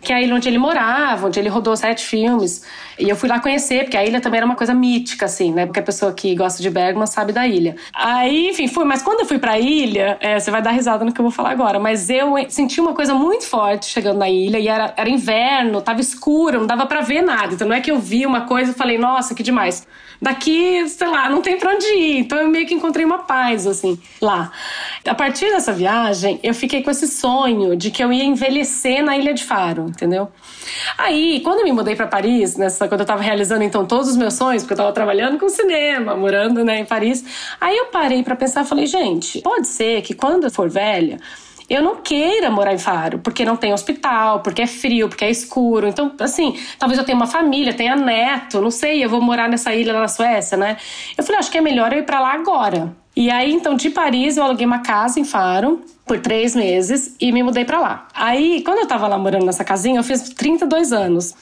que 0.00 0.12
é 0.12 0.16
a 0.16 0.22
ilha 0.22 0.34
onde 0.34 0.48
ele 0.48 0.58
morava, 0.58 1.26
onde 1.26 1.38
ele 1.38 1.48
rodou 1.48 1.76
sete 1.76 2.04
filmes. 2.04 2.64
E 2.98 3.08
eu 3.08 3.16
fui 3.16 3.28
lá 3.28 3.40
conhecer, 3.40 3.84
porque 3.84 3.96
a 3.96 4.04
ilha 4.04 4.20
também 4.20 4.38
era 4.38 4.46
uma 4.46 4.56
coisa 4.56 4.74
mítica, 4.74 5.26
assim, 5.26 5.52
né? 5.52 5.66
Porque 5.66 5.80
a 5.80 5.82
pessoa 5.82 6.12
que 6.12 6.34
gosta 6.34 6.62
de 6.62 6.70
Bergman 6.70 7.06
sabe 7.06 7.32
da 7.32 7.46
ilha. 7.46 7.76
Aí, 7.94 8.50
enfim, 8.50 8.68
fui. 8.68 8.84
Mas 8.84 9.02
quando 9.02 9.20
eu 9.20 9.26
fui 9.26 9.38
pra 9.38 9.58
ilha, 9.58 10.16
é, 10.20 10.38
você 10.38 10.50
vai 10.50 10.62
dar 10.62 10.70
risada 10.70 11.04
no 11.04 11.12
que 11.12 11.20
eu 11.20 11.24
vou 11.24 11.32
falar 11.32 11.50
agora, 11.50 11.78
mas 11.78 12.10
eu 12.10 12.34
senti 12.48 12.80
uma 12.80 12.94
coisa 12.94 13.14
muito 13.14 13.44
forte 13.44 13.86
chegando 13.86 14.18
na 14.18 14.28
ilha, 14.28 14.58
e 14.58 14.68
era, 14.68 14.92
era 14.96 15.08
inverno, 15.08 15.80
tava 15.80 16.00
escuro, 16.00 16.60
não 16.60 16.66
dava 16.66 16.86
para 16.86 17.00
ver 17.00 17.22
nada. 17.22 17.54
Então 17.54 17.68
não 17.68 17.74
é 17.74 17.80
que 17.80 17.90
eu 17.90 17.98
vi 17.98 18.26
uma 18.26 18.42
coisa 18.42 18.72
e 18.72 18.74
falei, 18.74 18.98
nossa, 18.98 19.34
que 19.34 19.42
demais 19.42 19.86
daqui, 20.20 20.86
sei 20.88 21.08
lá, 21.08 21.30
não 21.30 21.40
tem 21.40 21.58
pra 21.58 21.72
onde 21.72 21.86
ir. 21.86 22.18
Então 22.18 22.38
eu 22.38 22.48
meio 22.48 22.66
que 22.66 22.74
encontrei 22.74 23.04
uma 23.04 23.20
paz, 23.20 23.66
assim, 23.66 23.98
lá. 24.20 24.52
A 25.06 25.14
partir 25.14 25.46
dessa 25.46 25.72
viagem, 25.72 26.38
eu 26.42 26.52
fiquei 26.52 26.82
com 26.82 26.90
esse 26.90 27.08
sonho 27.08 27.74
de 27.74 27.90
que 27.90 28.04
eu 28.04 28.12
ia 28.12 28.22
envelhecer 28.22 29.02
na 29.02 29.16
Ilha 29.16 29.32
de 29.32 29.42
Faro, 29.44 29.86
entendeu? 29.88 30.28
Aí, 30.98 31.40
quando 31.40 31.60
eu 31.60 31.64
me 31.64 31.72
mudei 31.72 31.96
para 31.96 32.06
Paris, 32.06 32.54
nessa, 32.56 32.86
quando 32.86 33.00
eu 33.00 33.06
tava 33.06 33.22
realizando 33.22 33.64
então 33.64 33.86
todos 33.86 34.08
os 34.08 34.16
meus 34.16 34.34
sonhos, 34.34 34.62
porque 34.62 34.74
eu 34.74 34.78
tava 34.78 34.92
trabalhando 34.92 35.38
com 35.38 35.48
cinema, 35.48 36.14
morando 36.14 36.62
né, 36.64 36.80
em 36.80 36.84
Paris, 36.84 37.24
aí 37.58 37.76
eu 37.76 37.86
parei 37.86 38.22
para 38.22 38.36
pensar, 38.36 38.64
falei, 38.64 38.86
gente, 38.86 39.40
pode 39.40 39.68
ser 39.68 40.02
que 40.02 40.12
quando 40.12 40.44
eu 40.44 40.50
for 40.50 40.68
velha, 40.68 41.18
eu 41.68 41.82
não 41.82 41.96
queira 41.96 42.50
morar 42.50 42.74
em 42.74 42.78
Faro, 42.78 43.20
porque 43.20 43.42
não 43.42 43.56
tem 43.56 43.72
hospital, 43.72 44.40
porque 44.40 44.60
é 44.60 44.66
frio, 44.66 45.08
porque 45.08 45.24
é 45.24 45.30
escuro. 45.30 45.86
Então, 45.86 46.12
assim, 46.20 46.58
talvez 46.78 46.98
eu 46.98 47.06
tenha 47.06 47.16
uma 47.16 47.28
família, 47.28 47.72
tenha 47.72 47.96
neto, 47.96 48.60
não 48.60 48.70
sei, 48.70 49.02
eu 49.02 49.08
vou 49.08 49.22
morar 49.22 49.48
nessa 49.48 49.72
ilha 49.72 49.92
lá 49.92 50.00
na 50.00 50.08
Suécia, 50.08 50.58
né? 50.58 50.76
Eu 51.16 51.24
falei, 51.24 51.38
acho 51.38 51.50
que 51.50 51.56
é 51.56 51.60
melhor 51.60 51.92
eu 51.92 52.00
ir 52.00 52.04
para 52.04 52.20
lá 52.20 52.34
agora. 52.34 52.99
E 53.14 53.30
aí, 53.30 53.52
então, 53.52 53.74
de 53.74 53.90
Paris, 53.90 54.36
eu 54.36 54.44
aluguei 54.44 54.64
uma 54.64 54.80
casa 54.80 55.18
em 55.18 55.24
Faro 55.24 55.80
por 56.06 56.20
três 56.20 56.54
meses 56.54 57.16
e 57.20 57.32
me 57.32 57.42
mudei 57.42 57.64
para 57.64 57.78
lá. 57.78 58.08
Aí, 58.14 58.62
quando 58.62 58.78
eu 58.78 58.86
tava 58.86 59.06
lá 59.08 59.18
morando 59.18 59.44
nessa 59.44 59.64
casinha, 59.64 59.98
eu 59.98 60.04
fiz 60.04 60.30
32 60.30 60.92
anos. 60.92 61.34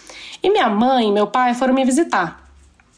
E 0.42 0.50
minha 0.50 0.68
mãe 0.68 1.08
e 1.08 1.12
meu 1.12 1.26
pai 1.26 1.54
foram 1.54 1.74
me 1.74 1.84
visitar. 1.84 2.48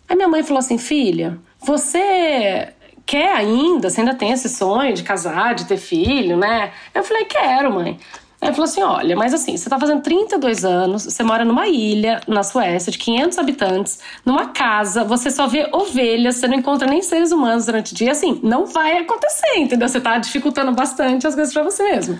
Aí 0.08 0.16
minha 0.16 0.28
mãe 0.28 0.42
falou 0.42 0.58
assim: 0.58 0.78
filha, 0.78 1.38
você 1.60 2.72
quer 3.06 3.32
ainda? 3.32 3.90
Você 3.90 4.00
ainda 4.00 4.14
tem 4.14 4.30
esse 4.30 4.48
sonho 4.48 4.94
de 4.94 5.02
casar, 5.02 5.54
de 5.54 5.64
ter 5.66 5.76
filho, 5.76 6.36
né? 6.36 6.72
Eu 6.94 7.02
falei, 7.02 7.24
quero, 7.24 7.72
mãe. 7.72 7.98
Ele 8.42 8.52
falou 8.52 8.64
assim: 8.64 8.82
olha, 8.82 9.14
mas 9.14 9.34
assim, 9.34 9.56
você 9.56 9.68
tá 9.68 9.78
fazendo 9.78 10.02
32 10.02 10.64
anos, 10.64 11.04
você 11.04 11.22
mora 11.22 11.44
numa 11.44 11.68
ilha 11.68 12.20
na 12.26 12.42
Suécia 12.42 12.90
de 12.90 12.96
500 12.96 13.38
habitantes, 13.38 13.98
numa 14.24 14.46
casa, 14.46 15.04
você 15.04 15.30
só 15.30 15.46
vê 15.46 15.68
ovelhas, 15.72 16.36
você 16.36 16.48
não 16.48 16.56
encontra 16.56 16.88
nem 16.88 17.02
seres 17.02 17.32
humanos 17.32 17.66
durante 17.66 17.92
o 17.92 17.96
dia. 17.96 18.12
Assim, 18.12 18.40
não 18.42 18.64
vai 18.64 18.98
acontecer, 18.98 19.58
entendeu? 19.58 19.88
Você 19.88 20.00
tá 20.00 20.18
dificultando 20.18 20.72
bastante 20.72 21.26
as 21.26 21.34
coisas 21.34 21.52
para 21.52 21.62
você 21.62 21.82
mesmo. 21.82 22.18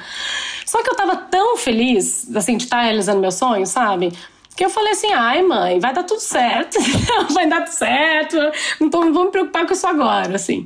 Só 0.67 0.83
que 0.83 0.91
eu 0.91 0.95
tava 0.95 1.17
tão 1.17 1.57
feliz, 1.57 2.31
assim, 2.37 2.57
de 2.57 2.65
estar 2.65 2.79
tá 2.79 2.83
realizando 2.83 3.21
meu 3.21 3.33
sonho, 3.33 3.67
sabe? 3.67 4.13
Que 4.55 4.65
eu 4.65 4.71
falei 4.71 4.93
assim, 4.93 5.11
ai 5.13 5.43
mãe, 5.43 5.81
vai 5.81 5.95
dar 5.95 6.03
tudo 6.03 6.21
certo, 6.21 6.79
vai 7.33 7.49
dar 7.49 7.63
tudo 7.63 7.73
certo, 7.73 8.37
não, 8.79 8.91
tô, 8.91 9.05
não 9.05 9.13
vou 9.13 9.25
me 9.25 9.31
preocupar 9.31 9.67
com 9.67 9.73
isso 9.73 9.87
agora, 9.87 10.37
assim. 10.37 10.65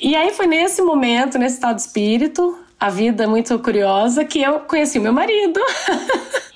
E 0.00 0.16
aí 0.16 0.32
foi 0.32 0.48
nesse 0.48 0.82
momento, 0.82 1.38
nesse 1.38 1.54
estado 1.54 1.76
de 1.76 1.82
espírito, 1.82 2.58
a 2.80 2.88
vida 2.88 3.28
muito 3.28 3.56
curiosa, 3.58 4.24
que 4.24 4.42
eu 4.42 4.60
conheci 4.60 4.98
o 4.98 5.02
meu 5.02 5.12
marido. 5.12 5.60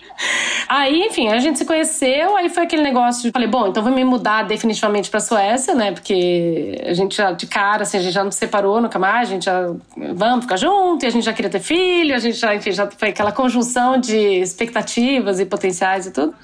Aí, 0.68 1.02
enfim, 1.02 1.28
a 1.28 1.38
gente 1.38 1.58
se 1.58 1.64
conheceu, 1.64 2.36
aí 2.36 2.48
foi 2.48 2.62
aquele 2.62 2.82
negócio 2.82 3.22
de 3.22 3.30
falei, 3.30 3.48
bom, 3.48 3.66
então 3.66 3.82
vou 3.82 3.92
me 3.92 4.04
mudar 4.04 4.44
definitivamente 4.44 5.10
pra 5.10 5.20
Suécia, 5.20 5.74
né? 5.74 5.92
Porque 5.92 6.80
a 6.86 6.94
gente 6.94 7.16
já, 7.16 7.32
de 7.32 7.46
cara, 7.46 7.82
assim, 7.82 7.98
a 7.98 8.00
gente 8.00 8.12
já 8.12 8.24
não 8.24 8.30
se 8.30 8.38
separou 8.38 8.80
nunca 8.80 8.98
mais, 8.98 9.28
a 9.28 9.32
gente 9.32 9.44
já 9.44 9.72
vamos 10.14 10.44
ficar 10.44 10.56
junto, 10.56 11.04
e 11.04 11.06
a 11.06 11.10
gente 11.10 11.24
já 11.24 11.32
queria 11.32 11.50
ter 11.50 11.60
filho, 11.60 12.14
a 12.14 12.18
gente 12.18 12.38
já, 12.38 12.54
enfim, 12.54 12.72
já 12.72 12.88
foi 12.90 13.08
aquela 13.08 13.32
conjunção 13.32 13.98
de 13.98 14.16
expectativas 14.16 15.38
e 15.40 15.44
potenciais 15.44 16.06
e 16.06 16.12
tudo. 16.12 16.34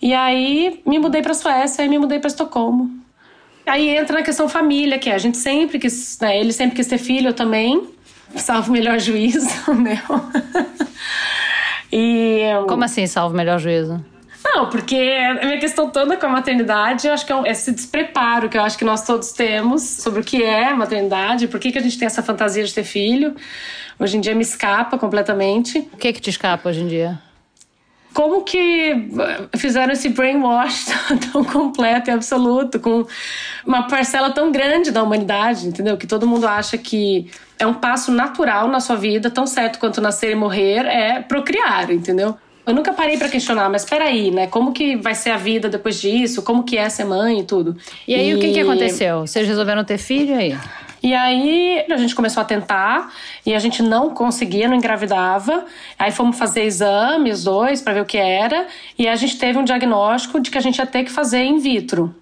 E 0.00 0.14
aí 0.14 0.80
me 0.86 0.98
mudei 0.98 1.20
para 1.20 1.34
Suécia 1.34 1.84
e 1.84 1.88
me 1.88 1.98
mudei 1.98 2.18
para 2.18 2.28
Estocolmo. 2.28 2.90
Aí 3.66 3.88
entra 3.88 4.18
na 4.18 4.24
questão 4.24 4.48
família, 4.48 4.98
que 4.98 5.10
é, 5.10 5.14
a 5.14 5.18
gente 5.18 5.36
sempre 5.36 5.78
quis, 5.78 6.18
né, 6.20 6.38
ele 6.38 6.52
sempre 6.52 6.76
quis 6.76 6.86
ter 6.86 6.98
filho, 6.98 7.30
eu 7.30 7.34
também, 7.34 7.82
salvo 8.34 8.70
o 8.70 8.72
melhor 8.72 8.98
juízo, 8.98 9.48
meu. 9.74 9.96
e 11.92 12.42
Como 12.68 12.84
assim, 12.84 13.06
salvo 13.06 13.34
o 13.34 13.36
melhor 13.36 13.58
juízo? 13.58 14.04
Não, 14.44 14.70
porque 14.70 14.96
a 14.96 15.44
minha 15.44 15.58
questão 15.58 15.90
toda 15.90 16.16
com 16.16 16.26
a 16.26 16.28
maternidade, 16.28 17.06
eu 17.06 17.12
acho 17.12 17.26
que 17.26 17.32
é 17.32 17.50
esse 17.50 17.72
despreparo 17.72 18.48
que 18.48 18.56
eu 18.56 18.62
acho 18.62 18.78
que 18.78 18.84
nós 18.84 19.04
todos 19.04 19.32
temos 19.32 19.82
sobre 19.82 20.20
o 20.20 20.24
que 20.24 20.42
é 20.42 20.72
maternidade, 20.72 21.48
por 21.48 21.58
que, 21.58 21.72
que 21.72 21.78
a 21.78 21.82
gente 21.82 21.98
tem 21.98 22.06
essa 22.06 22.22
fantasia 22.22 22.64
de 22.64 22.72
ter 22.72 22.84
filho. 22.84 23.34
Hoje 23.98 24.16
em 24.16 24.20
dia 24.20 24.34
me 24.34 24.42
escapa 24.42 24.98
completamente. 24.98 25.78
O 25.92 25.96
que 25.96 26.12
que 26.12 26.20
te 26.20 26.30
escapa 26.30 26.68
hoje 26.68 26.82
em 26.82 26.86
dia? 26.86 27.18
Como 28.16 28.44
que 28.44 29.10
fizeram 29.58 29.92
esse 29.92 30.08
brainwash 30.08 30.86
tão 31.30 31.44
completo 31.44 32.08
e 32.08 32.14
absoluto, 32.14 32.80
com 32.80 33.04
uma 33.64 33.88
parcela 33.88 34.30
tão 34.30 34.50
grande 34.50 34.90
da 34.90 35.02
humanidade, 35.02 35.66
entendeu? 35.66 35.98
Que 35.98 36.06
todo 36.06 36.26
mundo 36.26 36.48
acha 36.48 36.78
que 36.78 37.30
é 37.58 37.66
um 37.66 37.74
passo 37.74 38.10
natural 38.10 38.68
na 38.68 38.80
sua 38.80 38.96
vida, 38.96 39.30
tão 39.30 39.46
certo 39.46 39.78
quanto 39.78 40.00
nascer 40.00 40.30
e 40.30 40.34
morrer, 40.34 40.86
é 40.86 41.20
procriar, 41.20 41.90
entendeu? 41.90 42.34
Eu 42.66 42.72
nunca 42.72 42.90
parei 42.94 43.18
para 43.18 43.28
questionar, 43.28 43.68
mas 43.68 43.84
peraí, 43.84 44.30
né? 44.30 44.46
Como 44.46 44.72
que 44.72 44.96
vai 44.96 45.14
ser 45.14 45.32
a 45.32 45.36
vida 45.36 45.68
depois 45.68 46.00
disso? 46.00 46.42
Como 46.42 46.64
que 46.64 46.78
é 46.78 46.88
ser 46.88 47.04
mãe 47.04 47.40
e 47.40 47.44
tudo? 47.44 47.76
E 48.08 48.14
aí, 48.14 48.30
e... 48.30 48.34
o 48.34 48.38
que, 48.38 48.50
que 48.50 48.60
aconteceu? 48.60 49.26
Vocês 49.26 49.46
resolveram 49.46 49.84
ter 49.84 49.98
filho 49.98 50.34
aí? 50.34 50.56
E 51.02 51.14
aí 51.14 51.84
a 51.90 51.96
gente 51.96 52.14
começou 52.14 52.40
a 52.40 52.44
tentar 52.44 53.12
e 53.44 53.54
a 53.54 53.58
gente 53.58 53.82
não 53.82 54.10
conseguia, 54.10 54.68
não 54.68 54.76
engravidava. 54.76 55.64
Aí 55.98 56.10
fomos 56.10 56.38
fazer 56.38 56.62
exames, 56.62 57.44
dois, 57.44 57.80
para 57.80 57.94
ver 57.94 58.00
o 58.00 58.06
que 58.06 58.18
era. 58.18 58.66
E 58.98 59.06
a 59.06 59.16
gente 59.16 59.38
teve 59.38 59.58
um 59.58 59.64
diagnóstico 59.64 60.40
de 60.40 60.50
que 60.50 60.58
a 60.58 60.60
gente 60.60 60.78
ia 60.78 60.86
ter 60.86 61.04
que 61.04 61.10
fazer 61.10 61.44
in 61.44 61.58
vitro. 61.58 62.14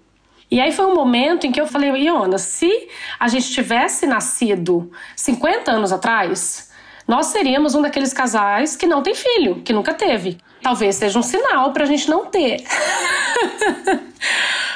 E 0.49 0.61
aí 0.61 0.71
foi 0.71 0.85
um 0.85 0.93
momento 0.93 1.47
em 1.47 1.51
que 1.51 1.59
eu 1.59 1.67
falei, 1.67 1.89
Iona, 1.91 2.37
se 2.37 2.87
a 3.19 3.27
gente 3.27 3.51
tivesse 3.51 4.05
nascido 4.05 4.91
50 5.15 5.71
anos 5.71 5.91
atrás, 5.91 6.71
nós 7.07 7.27
seríamos 7.27 7.75
um 7.75 7.81
daqueles 7.81 8.13
casais 8.13 8.75
que 8.75 8.85
não 8.85 9.01
tem 9.01 9.15
filho, 9.15 9.61
que 9.63 9.73
nunca 9.73 9.93
teve. 9.93 10.37
Talvez 10.61 10.95
seja 10.95 11.17
um 11.19 11.23
sinal 11.23 11.71
para 11.73 11.83
a 11.83 11.87
gente 11.87 12.09
não 12.09 12.25
ter. 12.25 12.63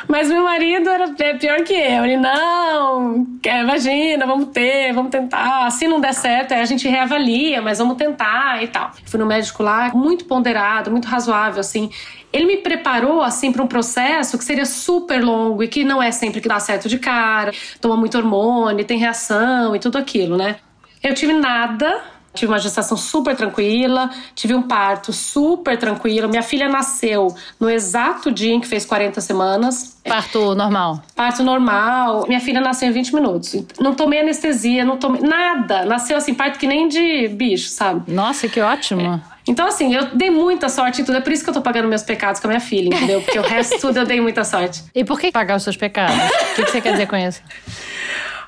Mas 0.09 0.27
meu 0.27 0.43
marido 0.43 0.89
era 0.89 1.13
é 1.19 1.33
pior 1.35 1.61
que 1.61 1.71
eu. 1.71 2.03
Ele, 2.03 2.17
não, 2.17 3.27
imagina, 3.45 4.25
vamos 4.25 4.47
ter, 4.47 4.91
vamos 4.91 5.11
tentar. 5.11 5.69
Se 5.69 5.87
não 5.87 6.01
der 6.01 6.15
certo, 6.15 6.51
a 6.51 6.65
gente 6.65 6.87
reavalia, 6.87 7.61
mas 7.61 7.77
vamos 7.77 7.95
tentar 7.95 8.63
e 8.63 8.67
tal. 8.67 8.91
Fui 9.05 9.19
no 9.19 9.25
médico 9.27 9.61
lá, 9.61 9.91
muito 9.93 10.25
ponderado, 10.25 10.89
muito 10.89 11.07
razoável, 11.07 11.59
assim. 11.59 11.91
Ele 12.33 12.45
me 12.45 12.57
preparou 12.57 13.21
assim 13.21 13.51
para 13.51 13.61
um 13.61 13.67
processo 13.67 14.35
que 14.35 14.43
seria 14.43 14.65
super 14.65 15.23
longo 15.23 15.61
e 15.61 15.67
que 15.67 15.83
não 15.83 16.01
é 16.01 16.11
sempre 16.11 16.41
que 16.41 16.47
dá 16.47 16.59
certo 16.59 16.89
de 16.89 16.97
cara, 16.97 17.51
toma 17.79 17.95
muito 17.95 18.17
hormônio, 18.17 18.83
tem 18.85 18.97
reação 18.97 19.75
e 19.75 19.79
tudo 19.79 19.99
aquilo, 19.99 20.35
né? 20.35 20.55
Eu 21.03 21.13
tive 21.13 21.33
nada, 21.33 22.01
tive 22.39 22.51
uma 22.51 22.59
gestação 22.59 22.97
super 22.97 23.35
tranquila, 23.35 24.09
tive 24.33 24.55
um 24.55 24.61
parto 24.61 25.11
super 25.11 25.77
tranquilo. 25.77 26.29
Minha 26.29 26.41
filha 26.41 26.69
nasceu 26.69 27.35
no 27.59 27.69
exato 27.69 28.31
dia 28.31 28.53
em 28.53 28.59
que 28.59 28.67
fez 28.67 28.85
40 28.85 29.19
semanas. 29.21 29.99
Parto 30.03 30.55
normal? 30.55 31.01
Parto 31.15 31.43
normal. 31.43 32.25
Minha 32.27 32.39
filha 32.39 32.61
nasceu 32.61 32.89
em 32.89 32.91
20 32.91 33.13
minutos. 33.13 33.63
Não 33.79 33.93
tomei 33.93 34.21
anestesia, 34.21 34.85
não 34.85 34.97
tomei 34.97 35.21
nada. 35.21 35.85
Nasceu 35.85 36.17
assim, 36.17 36.33
parto 36.33 36.57
que 36.57 36.65
nem 36.65 36.87
de 36.87 37.27
bicho, 37.27 37.69
sabe? 37.69 38.11
Nossa, 38.11 38.47
que 38.47 38.61
ótimo. 38.61 39.01
É. 39.01 39.39
Então, 39.47 39.67
assim, 39.67 39.95
eu 39.95 40.15
dei 40.15 40.29
muita 40.29 40.69
sorte 40.69 41.01
em 41.01 41.05
tudo. 41.05 41.17
É 41.17 41.21
por 41.21 41.33
isso 41.33 41.43
que 41.43 41.49
eu 41.49 41.53
tô 41.53 41.61
pagando 41.61 41.87
meus 41.87 42.03
pecados 42.03 42.39
com 42.39 42.47
a 42.47 42.49
minha 42.49 42.59
filha, 42.59 42.95
entendeu? 42.95 43.21
Porque 43.21 43.39
o 43.39 43.41
resto 43.43 43.79
tudo 43.79 43.97
eu 43.97 44.05
dei 44.05 44.21
muita 44.21 44.43
sorte. 44.43 44.83
E 44.93 45.03
por 45.03 45.19
que 45.19 45.31
pagar 45.31 45.57
os 45.57 45.63
seus 45.63 45.75
pecados? 45.75 46.15
O 46.15 46.55
que, 46.55 46.69
você 46.69 46.79
quer 46.79 46.91
dizer 46.91 47.07
com 47.07 47.15
isso? 47.15 47.41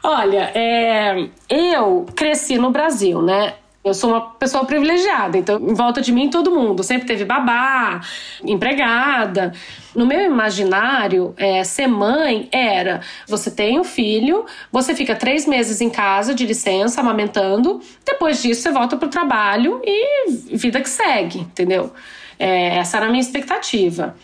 Olha, 0.04 0.52
é, 0.56 1.28
eu 1.50 2.06
cresci 2.16 2.58
no 2.58 2.72
Brasil, 2.72 3.22
né? 3.22 3.54
Eu 3.84 3.96
sou 3.96 4.12
uma 4.12 4.22
pessoa 4.22 4.64
privilegiada, 4.64 5.40
então 5.40 5.58
em 5.60 5.74
volta 5.74 6.02
de 6.02 6.12
mim 6.12 6.30
todo 6.30 6.52
mundo 6.52 6.84
sempre 6.84 7.08
teve 7.08 7.26
babá, 7.26 8.00
empregada. 8.44 9.54
No 9.96 10.06
meu 10.06 10.22
imaginário, 10.22 11.34
é, 11.36 11.64
ser 11.64 11.88
mãe 11.88 12.48
era: 12.52 13.02
você 13.28 13.50
tem 13.50 13.80
um 13.80 13.84
filho, 13.84 14.46
você 14.72 14.94
fica 14.94 15.16
três 15.16 15.48
meses 15.48 15.82
em 15.82 15.90
casa 15.90 16.36
de 16.36 16.46
licença, 16.46 17.02
amamentando, 17.02 17.82
depois 18.06 18.40
disso 18.42 18.62
você 18.62 18.72
volta 18.72 18.98
pro 18.98 19.10
trabalho 19.10 19.82
e 19.84 20.30
vida 20.56 20.80
que 20.80 20.90
segue, 20.90 21.40
entendeu? 21.40 21.92
É, 22.38 22.78
essa 22.78 22.98
era 22.98 23.08
a 23.08 23.10
minha 23.10 23.22
expectativa. 23.22 24.16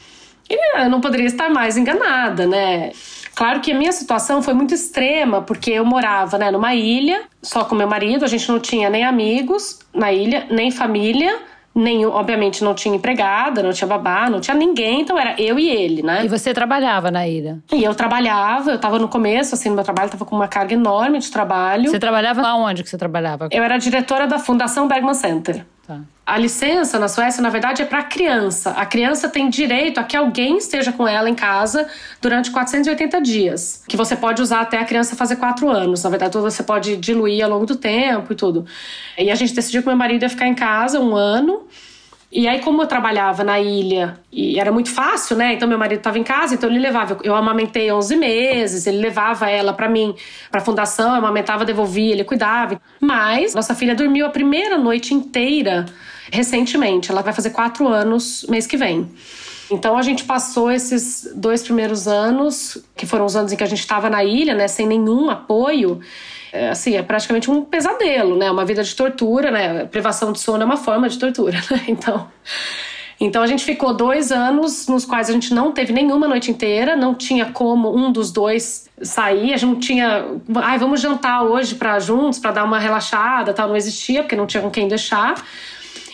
E 0.50 0.82
eu 0.82 0.89
não 0.89 1.02
poderia 1.02 1.26
estar 1.26 1.50
mais 1.50 1.78
enganada, 1.78 2.46
né? 2.46 2.91
Claro 3.38 3.60
que 3.60 3.71
a 3.71 3.76
minha 3.76 3.91
situação 3.91 4.41
foi 4.41 4.56
muito 4.56 4.73
extrema, 4.73 5.43
porque 5.43 5.69
eu 5.69 5.86
morava 5.86 6.39
né, 6.39 6.50
numa 6.50 6.73
ilha, 6.73 7.21
só 7.39 7.63
com 7.63 7.76
meu 7.76 7.88
marido, 7.88 8.26
a 8.26 8.28
gente 8.28 8.50
não 8.50 8.60
tinha 8.60 8.89
nem 8.89 9.06
amigos 9.06 9.78
na 9.93 10.12
ilha, 10.12 10.47
nem 10.50 10.71
família, 10.71 11.38
nem, 11.76 12.04
obviamente, 12.04 12.63
não 12.63 12.73
tinha 12.73 12.95
empregada, 12.95 13.62
não 13.62 13.71
tinha 13.71 13.88
babá, 13.88 14.28
não 14.28 14.41
tinha 14.41 14.58
ninguém, 14.58 15.02
então 15.02 15.19
era 15.19 15.39
eu 15.39 15.60
e 15.60 15.69
ele, 15.69 16.02
né? 16.02 16.26
E 16.26 16.28
você 16.28 16.52
trabalhava 16.52 17.12
na 17.12 17.28
ilha? 17.28 17.60
E 17.71 17.84
eu 17.84 17.93
trabalhava, 17.93 18.71
eu 18.71 18.80
tava 18.80 18.97
no 18.97 19.08
começo, 19.08 19.54
assim, 19.54 19.69
no 19.69 19.76
meu 19.76 19.84
trabalho, 19.84 20.10
tava 20.10 20.26
com 20.26 20.36
uma 20.36 20.47
carga 20.47 20.73
enorme 20.73 21.19
de 21.19 21.30
trabalho. 21.30 21.91
Você 21.91 22.00
trabalhava 22.00 22.41
aonde 22.41 22.82
que 22.82 22.89
você 22.89 22.97
trabalhava? 22.97 23.50
Eu 23.52 23.63
era 23.63 23.78
diretora 23.78 24.26
da 24.26 24.39
Fundação 24.39 24.88
Bergman 24.88 25.13
Center. 25.13 25.63
Tá. 25.88 26.02
A 26.26 26.38
licença 26.38 27.00
na 27.00 27.08
Suécia, 27.08 27.41
na 27.41 27.50
verdade, 27.50 27.82
é 27.82 27.86
para 27.86 28.04
criança. 28.04 28.71
A 28.71 28.86
criança 28.86 29.30
tem 29.30 29.50
direito 29.50 29.97
a 29.97 30.04
que 30.04 30.17
alguém 30.17 30.58
esteja 30.58 30.91
com 30.91 31.08
ela 31.08 31.30
em 31.30 31.34
casa 31.34 31.88
durante 32.21 32.52
480 32.52 33.21
dias, 33.21 33.84
que 33.88 33.95
você 33.95 34.13
pode 34.13 34.41
usar 34.41 34.60
até 34.60 34.78
a 34.78 34.84
criança 34.84 35.15
fazer 35.15 35.38
4 35.38 35.69
anos. 35.69 36.04
Na 36.04 36.10
verdade, 36.10 36.38
você 36.38 36.62
pode 36.62 36.97
diluir 36.97 37.41
ao 37.41 37.50
longo 37.50 37.65
do 37.65 37.78
tempo 37.78 38.34
e 38.34 38.36
tudo. 38.36 38.65
E 39.17 39.32
a 39.32 39.36
gente 39.36 39.54
decidiu 39.54 39.82
que 39.82 39.88
meu 39.88 39.95
marido 39.95 40.23
ia 40.23 40.30
ficar 40.30 40.47
em 40.47 40.54
casa 40.54 41.00
um 41.00 41.15
ano. 41.15 41.65
E 42.30 42.46
aí, 42.46 42.60
como 42.60 42.82
eu 42.82 42.88
trabalhava 42.88 43.42
na 43.42 43.58
ilha 43.58 44.20
e 44.32 44.60
era 44.60 44.70
muito 44.70 44.90
fácil, 44.90 45.38
né? 45.38 45.54
Então, 45.54 45.68
meu 45.68 45.78
marido 45.78 46.00
estava 46.00 46.20
em 46.20 46.24
casa, 46.24 46.54
então 46.54 46.70
ele 46.70 46.80
levava. 46.80 47.18
Eu 47.24 47.34
amamentei 47.34 47.90
11 47.90 48.16
meses, 48.18 48.86
ele 48.86 48.98
levava 48.98 49.50
ela 49.50 49.72
para 49.72 49.88
mim, 49.88 50.13
para 50.52 50.60
a 50.60 50.63
fundação, 50.63 51.12
eu 51.12 51.16
amamentava, 51.16 51.63
devolvia, 51.63 52.12
ele 52.12 52.26
cuidava. 52.26 52.82
Mas 53.00 53.56
nossa 53.56 53.74
filha 53.74 53.96
dormiu 53.96 54.26
a 54.26 54.30
primeira 54.30 54.78
noite 54.78 55.13
inteira 55.13 55.86
recentemente. 56.30 57.10
Ela 57.12 57.22
vai 57.22 57.32
fazer 57.32 57.52
quatro 57.52 57.88
anos 57.88 58.46
mês 58.50 58.68
que 58.68 58.76
vem. 58.76 59.10
Então 59.72 59.98
a 59.98 60.02
gente 60.02 60.24
passou 60.24 60.72
esses 60.72 61.30
dois 61.36 61.62
primeiros 61.63 62.08
anos, 62.08 62.78
que 62.96 63.06
foram 63.06 63.26
os 63.26 63.36
anos 63.36 63.52
em 63.52 63.56
que 63.56 63.63
a 63.63 63.68
gente 63.68 63.80
estava 63.80 64.10
na 64.10 64.24
ilha, 64.24 64.54
né, 64.54 64.68
sem 64.68 64.88
nenhum 64.88 65.30
apoio 65.30 66.00
assim, 66.72 66.96
é 66.96 67.04
praticamente 67.04 67.50
um 67.50 67.63
pesadelo, 67.63 68.38
né? 68.38 68.50
Uma 68.50 68.65
vida 68.65 68.84
de 68.84 68.96
tortura, 68.96 69.52
né? 69.52 69.86
Privação 69.86 70.32
de 70.32 70.39
sono 70.39 70.63
é 70.63 70.65
uma 70.65 70.78
forma 70.78 71.08
de 71.10 71.17
tortura, 71.17 71.58
né? 71.72 71.84
Então, 71.88 72.28
então 73.20 73.41
a 73.41 73.48
gente 73.48 73.63
ficou 73.63 73.93
dois 73.93 74.32
anos 74.32 74.88
nos 74.88 75.04
quais 75.04 75.30
a 75.30 75.34
gente 75.34 75.54
não 75.54 75.72
teve 75.72 75.91
nenhuma 75.91 76.28
noite 76.28 76.52
inteira, 76.52 76.96
não 76.96 77.15
tinha 77.15 77.48
como 77.48 77.96
um 77.96 78.12
dos 78.12 78.32
dois 78.32 78.88
sair, 79.02 79.54
a 79.54 79.58
gente 79.58 79.70
não 79.70 79.80
tinha, 79.80 80.26
ai, 80.56 80.78
vamos 80.78 81.02
jantar 81.02 81.43
hoje 81.43 81.76
para 81.76 82.00
juntos, 82.00 82.38
para 82.38 82.52
dar 82.52 82.63
uma 82.63 82.78
relaxada, 82.78 83.54
tal, 83.54 83.67
não 83.70 83.76
existia, 83.76 84.22
porque 84.22 84.36
não 84.36 84.46
tinha 84.46 84.62
com 84.62 84.70
quem 84.70 84.88
deixar. 84.88 85.43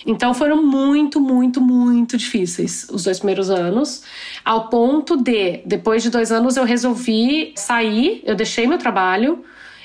Então 0.06 0.34
foram 0.34 0.62
muito, 0.62 1.20
muito, 1.20 1.60
muito 1.60 2.16
difíceis 2.16 2.86
os 2.90 3.04
dois 3.04 3.18
primeiros 3.18 3.50
anos, 3.50 4.02
ao 4.44 4.68
ponto 4.68 5.16
de, 5.16 5.62
depois 5.64 6.02
de 6.02 6.10
dois 6.10 6.30
anos, 6.30 6.56
eu 6.56 6.64
resolvi 6.64 7.52
sair, 7.56 8.22
eu 8.24 8.34
deixei 8.34 8.66
meu 8.66 8.78
trabalho, 8.78 9.44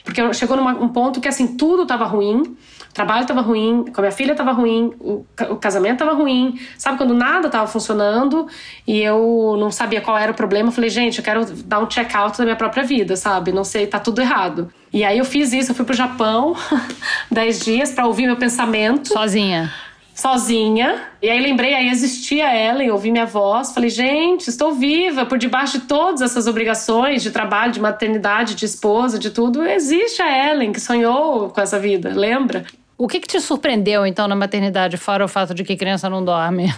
porque 0.10 0.34
chegou 0.34 0.58
num 0.58 0.90
ponto 0.90 1.22
que, 1.22 1.28
assim, 1.28 1.56
tudo 1.56 1.84
estava 1.84 2.06
ruim. 2.06 2.42
O 2.42 2.94
trabalho 2.94 3.22
estava 3.22 3.42
ruim, 3.42 3.86
com 3.94 4.02
a 4.02 4.04
minha 4.04 4.12
filha 4.12 4.32
estava 4.32 4.52
ruim, 4.52 4.92
o, 5.00 5.24
o 5.52 5.56
casamento 5.58 6.02
estava 6.02 6.14
ruim. 6.14 6.60
Sabe 6.78 6.98
quando 6.98 7.14
nada 7.14 7.46
estava 7.46 7.68
funcionando 7.68 8.48
e 8.88 9.00
eu 9.00 9.56
não 9.60 9.70
sabia 9.70 10.02
qual 10.02 10.18
era 10.18 10.32
o 10.32 10.36
problema? 10.36 10.70
Eu 10.70 10.74
falei, 10.74 10.90
gente, 10.90 11.20
eu 11.20 11.24
quero 11.24 11.46
dar 11.46 11.80
um 11.80 11.86
check-out 11.86 12.38
da 12.38 12.44
minha 12.44 12.56
própria 12.56 12.84
vida, 12.84 13.16
sabe? 13.16 13.52
Não 13.52 13.64
sei, 13.64 13.86
tá 13.86 14.00
tudo 14.00 14.20
errado. 14.20 14.74
E 14.92 15.04
aí 15.04 15.20
eu 15.20 15.26
fiz 15.26 15.54
isso, 15.54 15.72
eu 15.72 15.76
fui 15.76 15.86
pro 15.86 15.96
Japão 15.96 16.56
10 17.30 17.60
dias 17.60 17.92
para 17.92 18.08
ouvir 18.08 18.26
meu 18.26 18.38
pensamento. 18.38 19.10
Sozinha? 19.10 19.72
Sozinha. 20.20 21.02
E 21.22 21.30
aí 21.30 21.42
lembrei, 21.42 21.74
aí 21.74 21.90
existia 21.90 22.54
ela 22.54 22.84
e 22.84 22.92
ouvi 22.92 23.12
minha 23.12 23.26
voz. 23.26 23.72
Falei, 23.72 23.90
gente, 23.90 24.50
estou 24.50 24.74
viva 24.74 25.26
por 25.26 25.38
debaixo 25.38 25.80
de 25.80 25.86
todas 25.86 26.22
essas 26.22 26.46
obrigações 26.46 27.24
de 27.24 27.32
trabalho, 27.32 27.72
de 27.72 27.80
maternidade, 27.80 28.56
de 28.56 28.66
esposa, 28.66 29.18
de 29.18 29.30
tudo. 29.30 29.64
Existe 29.64 30.22
a 30.22 30.52
Ellen 30.52 30.72
que 30.74 30.80
sonhou 30.80 31.50
com 31.50 31.62
essa 31.62 31.80
vida, 31.80 32.10
lembra? 32.14 32.66
O 32.98 33.08
que, 33.08 33.20
que 33.20 33.28
te 33.28 33.40
surpreendeu 33.40 34.06
então 34.06 34.28
na 34.28 34.36
maternidade, 34.36 34.98
fora 34.98 35.24
o 35.24 35.28
fato 35.28 35.54
de 35.54 35.64
que 35.64 35.78
criança 35.78 36.10
não 36.10 36.24
dorme? 36.24 36.74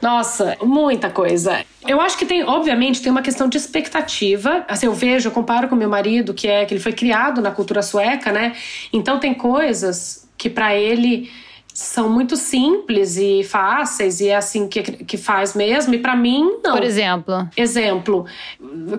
Nossa, 0.00 0.56
muita 0.60 1.08
coisa. 1.08 1.64
Eu 1.86 2.00
acho 2.00 2.18
que 2.18 2.26
tem, 2.26 2.42
obviamente, 2.42 3.00
tem 3.00 3.12
uma 3.12 3.22
questão 3.22 3.48
de 3.48 3.56
expectativa. 3.56 4.64
Assim, 4.66 4.86
eu 4.86 4.94
vejo, 4.94 5.28
eu 5.28 5.32
comparo 5.32 5.68
com 5.68 5.76
meu 5.76 5.88
marido, 5.88 6.34
que 6.34 6.48
é 6.48 6.64
que 6.64 6.74
ele 6.74 6.80
foi 6.80 6.92
criado 6.92 7.40
na 7.40 7.52
cultura 7.52 7.80
sueca, 7.82 8.32
né? 8.32 8.56
Então 8.92 9.20
tem 9.20 9.32
coisas 9.32 10.28
que 10.36 10.50
para 10.50 10.74
ele 10.74 11.30
são 11.74 12.08
muito 12.08 12.36
simples 12.36 13.16
e 13.16 13.42
fáceis 13.44 14.20
e 14.20 14.28
é 14.28 14.36
assim 14.36 14.68
que, 14.68 14.82
que 14.82 15.16
faz 15.16 15.54
mesmo. 15.54 15.94
E 15.94 15.98
para 15.98 16.14
mim, 16.14 16.58
não. 16.62 16.72
Por 16.72 16.84
exemplo? 16.84 17.48
Exemplo, 17.56 18.26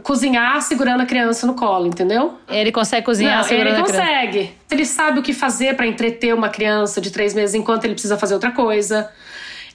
cozinhar 0.02 0.62
segurando 0.62 1.02
a 1.02 1.06
criança 1.06 1.46
no 1.46 1.54
colo, 1.54 1.88
entendeu? 1.88 2.34
Ele 2.50 2.72
consegue 2.72 3.06
cozinhar 3.06 3.38
não, 3.38 3.44
segurando 3.44 3.82
a 3.82 3.84
criança? 3.84 4.04
Ele 4.04 4.16
consegue. 4.16 4.54
Ele 4.72 4.86
sabe 4.86 5.20
o 5.20 5.24
que 5.24 5.34
fazer 5.34 5.76
para 5.76 5.86
entreter 5.86 6.34
uma 6.34 6.50
criança 6.50 7.00
de 7.00 7.12
três 7.12 7.34
meses 7.34 7.54
enquanto 7.54 7.86
ele 7.86 7.94
precisa 7.94 8.18
fazer 8.18 8.34
outra 8.34 8.52
coisa. 8.52 9.10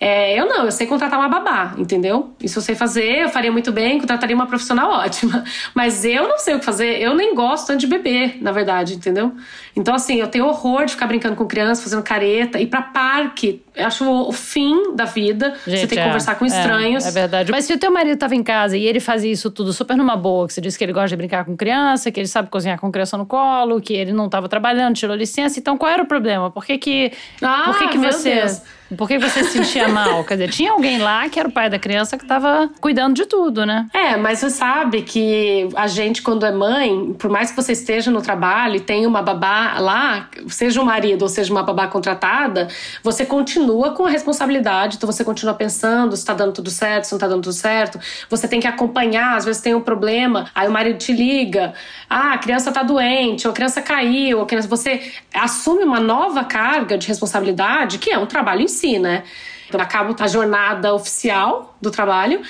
É, 0.01 0.39
eu 0.39 0.47
não, 0.47 0.65
eu 0.65 0.71
sei 0.71 0.87
contratar 0.87 1.19
uma 1.19 1.29
babá, 1.29 1.75
entendeu? 1.77 2.33
Isso 2.41 2.59
eu 2.59 2.63
sei 2.63 2.75
fazer, 2.75 3.23
eu 3.23 3.29
faria 3.29 3.51
muito 3.51 3.73
bem, 3.73 3.99
contrataria 3.99 4.35
uma 4.35 4.47
profissional 4.47 4.91
ótima. 5.05 5.45
Mas 5.75 6.05
eu 6.05 6.29
não 6.29 6.39
sei 6.39 6.55
o 6.55 6.59
que 6.61 6.65
fazer, 6.65 7.01
eu 7.01 7.15
nem 7.15 7.35
gosto 7.35 7.67
tanto 7.67 7.81
de 7.81 7.87
beber, 7.87 8.41
na 8.41 8.53
verdade, 8.53 8.95
entendeu? 8.95 9.33
Então, 9.75 9.95
assim, 9.95 10.17
eu 10.17 10.29
tenho 10.29 10.47
horror 10.47 10.85
de 10.85 10.93
ficar 10.93 11.07
brincando 11.07 11.37
com 11.37 11.47
criança, 11.47 11.83
fazendo 11.83 12.03
careta, 12.03 12.61
ir 12.61 12.67
pra 12.67 12.83
parque. 12.83 13.63
Eu 13.79 13.87
acho 13.87 14.05
o 14.05 14.33
fim 14.33 14.95
da 14.95 15.05
vida. 15.05 15.55
Gente, 15.67 15.81
você 15.81 15.87
tem 15.87 15.99
que 15.99 16.03
é, 16.03 16.05
conversar 16.05 16.35
com 16.35 16.45
estranhos. 16.45 17.07
É, 17.07 17.09
é, 17.09 17.13
verdade. 17.13 17.51
Mas 17.53 17.65
se 17.65 17.73
o 17.73 17.79
teu 17.79 17.93
marido 17.93 18.19
tava 18.19 18.35
em 18.35 18.43
casa 18.43 18.77
e 18.77 18.85
ele 18.85 18.99
fazia 18.99 19.31
isso 19.31 19.51
tudo 19.51 19.73
super 19.73 19.97
numa 19.97 20.17
boa, 20.17 20.49
que 20.49 20.53
você 20.53 20.61
disse 20.61 20.77
que 20.77 20.85
ele 20.85 20.93
gosta 20.93 21.11
de 21.11 21.17
brincar 21.17 21.45
com 21.45 21.57
criança, 21.57 22.11
que 22.11 22.19
ele 22.19 22.27
sabe 22.27 22.51
cozinhar 22.51 22.81
com 22.81 22.91
criança 22.91 23.17
no 23.17 23.25
colo, 23.25 23.81
que 23.81 23.95
ele 23.95 24.13
não 24.13 24.29
tava 24.29 24.49
trabalhando, 24.49 24.97
tirou 24.97 25.15
licença, 25.15 25.61
então 25.61 25.79
qual 25.79 25.93
era 25.93 26.03
o 26.03 26.07
problema? 26.07 26.51
Por 26.51 26.65
que 26.65 26.77
que, 26.77 27.13
ah, 27.41 27.63
por 27.67 27.79
que, 27.79 27.89
que 27.89 27.99
você. 27.99 28.35
Deus. 28.35 28.63
Por 28.97 29.07
que 29.07 29.19
você 29.19 29.45
se 29.45 29.51
sentia 29.51 29.87
mal? 29.87 30.25
Quer 30.25 30.35
dizer, 30.35 30.49
tinha 30.51 30.73
alguém 30.73 30.99
lá 30.99 31.29
que 31.29 31.39
era 31.39 31.49
o 31.49 31.53
pai 31.53 31.69
da 31.69 31.79
criança 31.79 32.17
que 32.17 32.25
estava 32.25 32.71
cuidando 32.81 33.15
de 33.15 33.27
tudo, 33.27 33.67
né? 33.67 33.87
É, 33.93 34.17
mas 34.17 34.39
você 34.39 34.51
sabe 34.51 35.03
que 35.03 35.69
a 35.77 35.87
gente, 35.87 36.23
quando 36.23 36.47
é 36.47 36.53
mãe, 36.53 37.13
por 37.19 37.31
mais 37.31 37.51
que 37.51 37.57
você 37.57 37.73
esteja 37.73 38.11
no 38.11 38.23
trabalho 38.23 38.77
e 38.77 38.81
tenha 38.81 39.07
uma 39.07 39.21
babá 39.21 39.79
lá, 39.79 40.31
seja 40.49 40.81
um 40.81 40.85
marido 40.85 41.23
ou 41.23 41.29
seja 41.29 41.53
uma 41.53 41.63
babá 41.63 41.87
contratada, 41.87 42.69
você 43.03 43.27
continua 43.27 43.68
com 43.93 44.07
a 44.07 44.11
responsabilidade, 44.11 44.97
então 44.97 45.11
você 45.11 45.25
continua 45.25 45.55
pensando 45.55 46.17
se 46.17 46.23
está 46.23 46.35
dando 46.35 46.53
tudo 46.53 46.71
certo, 46.71 47.05
se 47.05 47.13
não 47.13 47.17
está 47.17 47.27
dando 47.27 47.43
tudo 47.43 47.53
certo. 47.53 47.99
Você 48.29 48.49
tem 48.49 48.61
que 48.61 48.67
acompanhar, 48.67 49.37
às 49.37 49.45
vezes 49.45 49.61
tem 49.61 49.75
um 49.75 49.81
problema, 49.81 50.51
aí 50.55 50.69
o 50.69 50.71
marido 50.71 50.99
te 50.99 51.13
liga, 51.13 51.75
ah, 52.09 52.35
a 52.35 52.39
criança 52.39 52.71
está 52.71 52.83
doente, 52.83 53.47
ou 53.47 53.53
a 53.53 53.55
criança 53.55 53.83
caiu, 53.83 54.39
ou 54.39 54.45
a 54.45 54.47
criança... 54.47 54.69
você 54.69 55.13
assume 55.35 55.85
uma 55.85 56.01
nova 56.01 56.45
carga 56.45 56.97
de 56.97 57.07
responsabilidade, 57.09 57.99
que 57.99 58.11
é 58.11 58.19
um 58.19 58.27
trabalho 58.27 58.63
em 58.63 58.69
si, 58.69 58.99
né? 58.99 59.25
Então, 59.69 59.81
acaba 59.81 60.15
a 60.19 60.27
jornada 60.27 60.95
oficial 60.95 61.77
do 61.81 61.91
trabalho 61.91 62.41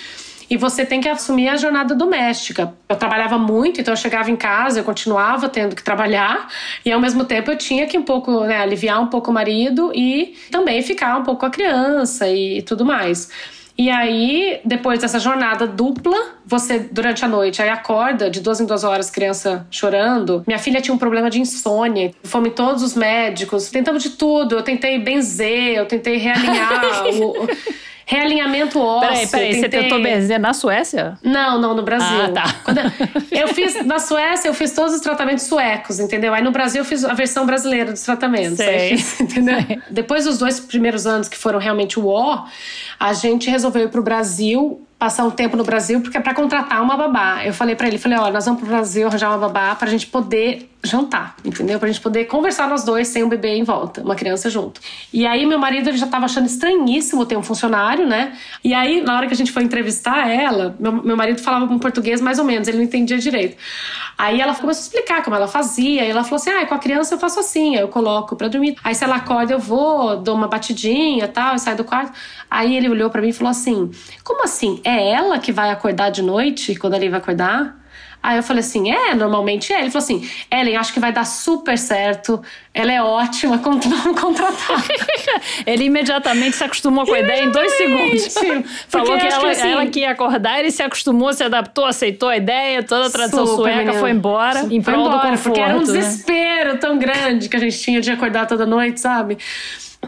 e 0.50 0.56
você 0.56 0.84
tem 0.84 1.00
que 1.00 1.08
assumir 1.08 1.48
a 1.48 1.56
jornada 1.56 1.94
doméstica. 1.94 2.72
Eu 2.88 2.96
trabalhava 2.96 3.38
muito, 3.38 3.80
então 3.80 3.92
eu 3.92 3.98
chegava 3.98 4.30
em 4.30 4.36
casa, 4.36 4.80
eu 4.80 4.84
continuava 4.84 5.48
tendo 5.48 5.76
que 5.76 5.82
trabalhar 5.82 6.48
e 6.84 6.92
ao 6.92 7.00
mesmo 7.00 7.24
tempo 7.24 7.50
eu 7.50 7.56
tinha 7.56 7.86
que 7.86 7.98
um 7.98 8.02
pouco, 8.02 8.44
né, 8.44 8.60
aliviar 8.60 9.00
um 9.00 9.06
pouco 9.08 9.30
o 9.30 9.34
marido 9.34 9.92
e 9.94 10.36
também 10.50 10.82
ficar 10.82 11.18
um 11.18 11.22
pouco 11.22 11.40
com 11.40 11.46
a 11.46 11.50
criança 11.50 12.28
e 12.28 12.62
tudo 12.62 12.84
mais. 12.84 13.30
E 13.80 13.88
aí, 13.90 14.60
depois 14.64 14.98
dessa 14.98 15.20
jornada 15.20 15.64
dupla, 15.64 16.16
você, 16.44 16.80
durante 16.80 17.24
a 17.24 17.28
noite, 17.28 17.62
aí 17.62 17.68
acorda 17.68 18.28
de 18.28 18.40
duas 18.40 18.60
em 18.60 18.66
duas 18.66 18.82
horas, 18.82 19.08
criança 19.08 19.64
chorando. 19.70 20.42
Minha 20.48 20.58
filha 20.58 20.80
tinha 20.80 20.92
um 20.92 20.98
problema 20.98 21.30
de 21.30 21.40
insônia. 21.40 22.10
Fomos 22.24 22.48
em 22.48 22.50
todos 22.50 22.82
os 22.82 22.96
médicos, 22.96 23.70
tentamos 23.70 24.02
de 24.02 24.10
tudo. 24.10 24.56
Eu 24.56 24.62
tentei 24.62 24.98
benzer, 24.98 25.76
eu 25.76 25.86
tentei 25.86 26.16
realinhar 26.16 27.04
o 27.22 27.46
realinhamento 28.08 28.80
ósseo. 28.80 29.08
Peraí, 29.08 29.26
peraí, 29.26 29.50
tentei... 29.52 29.60
você 29.60 29.68
tentou 29.68 30.02
benzer 30.02 30.40
na 30.40 30.54
Suécia? 30.54 31.18
Não, 31.22 31.60
não, 31.60 31.74
no 31.74 31.82
Brasil. 31.82 32.22
Ah, 32.24 32.28
tá. 32.30 32.44
Eu 33.30 33.48
fiz, 33.48 33.84
na 33.84 33.98
Suécia, 33.98 34.48
eu 34.48 34.54
fiz 34.54 34.72
todos 34.72 34.94
os 34.94 35.00
tratamentos 35.00 35.44
suecos, 35.44 36.00
entendeu? 36.00 36.34
Aí 36.34 36.42
no 36.42 36.50
Brasil 36.50 36.80
eu 36.80 36.84
fiz 36.84 37.04
a 37.04 37.12
versão 37.12 37.46
brasileira 37.46 37.92
dos 37.92 38.02
tratamentos. 38.02 38.56
Sei. 38.56 38.96
Fiz, 38.96 39.20
entendeu? 39.20 39.62
Sei. 39.62 39.80
Depois 39.90 40.24
dos 40.24 40.38
dois 40.38 40.58
primeiros 40.58 41.06
anos 41.06 41.28
que 41.28 41.36
foram 41.36 41.58
realmente 41.58 42.00
o 42.00 42.06
ó, 42.08 42.46
a 42.98 43.12
gente 43.12 43.48
resolveu 43.48 43.84
ir 43.84 43.90
pro 43.90 44.02
Brasil 44.02 44.84
passar 44.98 45.24
um 45.24 45.30
tempo 45.30 45.56
no 45.56 45.62
Brasil 45.62 46.00
porque 46.00 46.16
é 46.16 46.20
para 46.20 46.34
contratar 46.34 46.82
uma 46.82 46.96
babá. 46.96 47.44
Eu 47.44 47.54
falei 47.54 47.76
para 47.76 47.86
ele, 47.86 47.98
falei, 47.98 48.18
olha, 48.18 48.32
nós 48.32 48.44
vamos 48.44 48.60
pro 48.60 48.68
Brasil 48.68 49.06
arranjar 49.06 49.30
uma 49.30 49.38
babá 49.38 49.74
pra 49.74 49.88
gente 49.88 50.06
poder 50.06 50.68
jantar, 50.82 51.36
entendeu? 51.44 51.78
Pra 51.78 51.88
gente 51.88 52.00
poder 52.00 52.24
conversar 52.26 52.68
nós 52.68 52.84
dois 52.84 53.08
sem 53.08 53.22
um 53.24 53.28
bebê 53.28 53.56
em 53.56 53.64
volta, 53.64 54.00
uma 54.00 54.14
criança 54.14 54.48
junto. 54.48 54.80
E 55.12 55.26
aí 55.26 55.44
meu 55.44 55.58
marido 55.58 55.88
ele 55.88 55.98
já 55.98 56.06
tava 56.06 56.24
achando 56.24 56.46
estranhíssimo 56.46 57.26
ter 57.26 57.36
um 57.36 57.42
funcionário, 57.42 58.06
né? 58.06 58.36
E 58.62 58.72
aí 58.74 59.00
na 59.00 59.16
hora 59.16 59.26
que 59.26 59.32
a 59.32 59.36
gente 59.36 59.50
foi 59.52 59.62
entrevistar 59.62 60.28
ela, 60.28 60.76
meu, 60.78 60.92
meu 60.92 61.16
marido 61.16 61.40
falava 61.40 61.72
um 61.72 61.78
português 61.78 62.20
mais 62.20 62.38
ou 62.38 62.44
menos, 62.44 62.68
ele 62.68 62.78
não 62.78 62.84
entendia 62.84 63.18
direito. 63.18 63.56
Aí 64.16 64.40
ela 64.40 64.54
começou 64.54 64.80
a 64.80 64.84
explicar 64.84 65.22
como 65.22 65.36
ela 65.36 65.46
fazia, 65.46 66.04
e 66.04 66.10
ela 66.10 66.24
falou 66.24 66.36
assim: 66.36 66.50
"Ah, 66.50 66.66
com 66.66 66.74
a 66.74 66.78
criança 66.78 67.14
eu 67.14 67.18
faço 67.18 67.38
assim, 67.38 67.76
eu 67.76 67.88
coloco 67.88 68.34
para 68.34 68.48
dormir. 68.48 68.76
Aí 68.82 68.94
se 68.94 69.04
ela 69.04 69.16
acorda 69.16 69.52
eu 69.52 69.58
vou, 69.60 70.16
dou 70.16 70.34
uma 70.34 70.48
batidinha, 70.48 71.28
tal, 71.28 71.54
e 71.54 71.58
sai 71.58 71.74
do 71.76 71.84
quarto". 71.84 72.12
Aí 72.50 72.76
ele 72.76 72.88
olhou 72.88 73.10
para 73.10 73.20
mim 73.22 73.28
e 73.28 73.32
falou 73.32 73.50
assim: 73.50 73.90
"Como 74.24 74.42
assim? 74.42 74.80
É 74.88 75.10
ela 75.10 75.38
que 75.38 75.52
vai 75.52 75.70
acordar 75.70 76.10
de 76.10 76.22
noite 76.22 76.74
quando 76.76 76.94
ele 76.94 77.08
vai 77.08 77.18
acordar?" 77.18 77.78
Aí 78.20 78.36
eu 78.36 78.42
falei 78.42 78.60
assim: 78.60 78.90
é, 78.90 79.14
normalmente 79.14 79.72
é. 79.72 79.80
Ele 79.80 79.90
falou 79.90 80.04
assim: 80.04 80.28
Ellen, 80.50 80.76
acho 80.76 80.92
que 80.92 80.98
vai 80.98 81.12
dar 81.12 81.24
super 81.24 81.78
certo. 81.78 82.42
Ela 82.74 82.92
é 82.92 83.02
ótima, 83.02 83.56
vamos 83.62 84.20
contratar. 84.20 84.84
ele 85.64 85.84
imediatamente 85.84 86.56
se 86.56 86.64
acostumou 86.64 87.06
com 87.06 87.14
a 87.14 87.20
ideia 87.20 87.44
em 87.44 87.50
dois 87.50 87.72
segundos. 87.72 88.34
Falou 88.88 89.18
que 89.18 89.26
ela, 89.26 89.40
que 89.40 89.46
assim, 89.46 89.68
ela 89.68 89.86
que 89.86 90.00
ia 90.00 90.10
acordar, 90.10 90.58
ele 90.58 90.70
se 90.70 90.82
acostumou, 90.82 91.32
se 91.32 91.42
adaptou, 91.42 91.86
aceitou 91.86 92.28
a 92.28 92.36
ideia, 92.36 92.82
toda 92.82 93.06
a 93.06 93.10
tradição 93.10 93.46
sueca 93.46 93.78
menina. 93.78 93.94
foi 93.94 94.10
embora. 94.10 94.66
Em 94.70 94.82
prol 94.82 95.08
do 95.08 95.20
conforto. 95.20 95.42
Porque 95.42 95.60
era 95.60 95.74
um 95.74 95.80
né? 95.80 95.84
desespero 95.84 96.72
né? 96.74 96.78
tão 96.78 96.98
grande 96.98 97.48
que 97.48 97.56
a 97.56 97.60
gente 97.60 97.78
tinha 97.78 98.00
de 98.00 98.10
acordar 98.10 98.46
toda 98.46 98.66
noite, 98.66 99.00
sabe? 99.00 99.38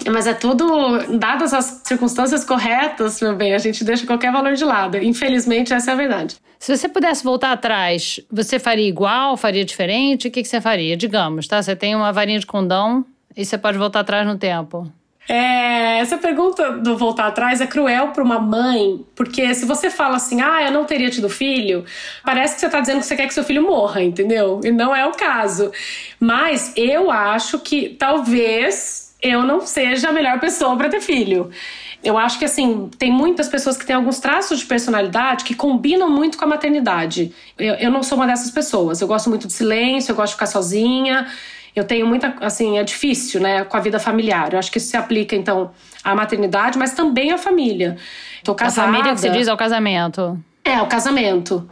Mas 0.09 0.26
é 0.26 0.35
tudo, 0.35 1.18
dadas 1.18 1.53
as 1.53 1.83
circunstâncias 1.85 2.44
corretas, 2.44 3.20
meu 3.20 3.35
bem, 3.37 3.55
a 3.55 3.59
gente 3.59 3.85
deixa 3.85 4.07
qualquer 4.07 4.33
valor 4.33 4.55
de 4.55 4.64
lado. 4.64 4.96
Infelizmente, 4.96 5.74
essa 5.74 5.90
é 5.90 5.94
a 5.94 5.96
verdade. 5.96 6.37
Se 6.59 6.76
você 6.76 6.88
pudesse 6.88 7.24
voltar 7.24 7.53
atrás, 7.53 8.20
você 8.31 8.59
faria 8.59 8.88
igual, 8.88 9.37
faria 9.37 9.64
diferente? 9.64 10.29
O 10.29 10.31
que, 10.31 10.42
que 10.42 10.48
você 10.48 10.61
faria? 10.61 10.96
Digamos, 10.96 11.46
tá? 11.46 11.62
Você 11.62 11.74
tem 11.74 11.94
uma 11.94 12.12
varinha 12.12 12.38
de 12.38 12.46
condão 12.46 13.05
e 13.37 13.44
você 13.44 13.59
pode 13.59 13.79
voltar 13.79 14.00
atrás 14.00 14.26
no 14.26 14.37
tempo. 14.37 14.90
É, 15.29 15.98
essa 15.98 16.18
pergunta 16.18 16.72
do 16.72 16.96
voltar 16.96 17.29
atrás 17.29 17.61
é 17.61 17.66
cruel 17.66 18.09
para 18.09 18.22
uma 18.22 18.40
mãe, 18.40 19.05
porque 19.14 19.55
se 19.55 19.64
você 19.64 19.88
fala 19.88 20.16
assim, 20.16 20.40
ah, 20.40 20.62
eu 20.64 20.72
não 20.72 20.85
teria 20.85 21.09
tido 21.09 21.29
filho, 21.29 21.85
parece 22.24 22.55
que 22.55 22.61
você 22.61 22.66
está 22.66 22.81
dizendo 22.81 22.98
que 22.98 23.07
você 23.07 23.14
quer 23.16 23.29
que 23.29 23.35
seu 23.35 23.44
filho 23.44 23.62
morra, 23.62 24.03
entendeu? 24.03 24.61
E 24.64 24.72
não 24.72 24.94
é 24.94 25.07
o 25.07 25.12
caso. 25.12 25.70
Mas 26.18 26.72
eu 26.76 27.11
acho 27.11 27.61
que 27.61 27.90
talvez 27.90 29.10
eu 29.22 29.42
não 29.42 29.61
seja 29.61 30.09
a 30.09 30.12
melhor 30.12 30.40
pessoa 30.40 30.76
para 30.76 30.88
ter 30.88 31.00
filho. 31.00 31.50
Eu 32.02 32.16
acho 32.16 32.38
que 32.38 32.44
assim, 32.44 32.88
tem 32.98 33.12
muitas 33.12 33.48
pessoas 33.48 33.76
que 33.76 33.85
têm 33.85 33.94
alguns 33.94 34.18
traços 34.18 34.61
de 34.61 34.64
personalidade 34.64 35.44
que 35.44 35.54
combinam 35.54 36.09
muito 36.09 36.38
com 36.38 36.44
a 36.44 36.48
maternidade. 36.48 37.33
Eu, 37.59 37.74
eu 37.74 37.90
não 37.90 38.02
sou 38.02 38.16
uma 38.16 38.26
dessas 38.26 38.50
pessoas. 38.50 39.00
Eu 39.00 39.09
gosto 39.09 39.28
muito 39.28 39.46
de 39.46 39.52
silêncio, 39.52 40.12
eu 40.12 40.16
gosto 40.16 40.28
de 40.28 40.35
ficar 40.35 40.46
sozinha. 40.46 41.26
Eu 41.76 41.85
tenho 41.85 42.06
muita, 42.06 42.35
assim, 42.40 42.78
é 42.78 42.83
difícil, 42.83 43.40
né, 43.40 43.64
com 43.64 43.76
a 43.76 43.80
vida 43.80 43.98
familiar. 43.98 44.52
Eu 44.52 44.59
acho 44.59 44.72
que 44.72 44.78
isso 44.78 44.88
se 44.88 44.96
aplica, 44.96 45.37
então, 45.37 45.70
à 46.02 46.14
maternidade, 46.14 46.78
mas 46.78 46.94
também 46.94 47.33
à 47.33 47.38
família. 47.38 47.96
Tô 48.42 48.54
casada. 48.54 48.88
A 48.88 48.92
família 48.92 49.14
que 49.14 49.20
se 49.20 49.30
diz 49.30 49.46
ao 49.46 49.56
casamento. 49.56 50.38
É, 50.64 50.74
ao 50.74 50.87
casamento. 50.87 51.68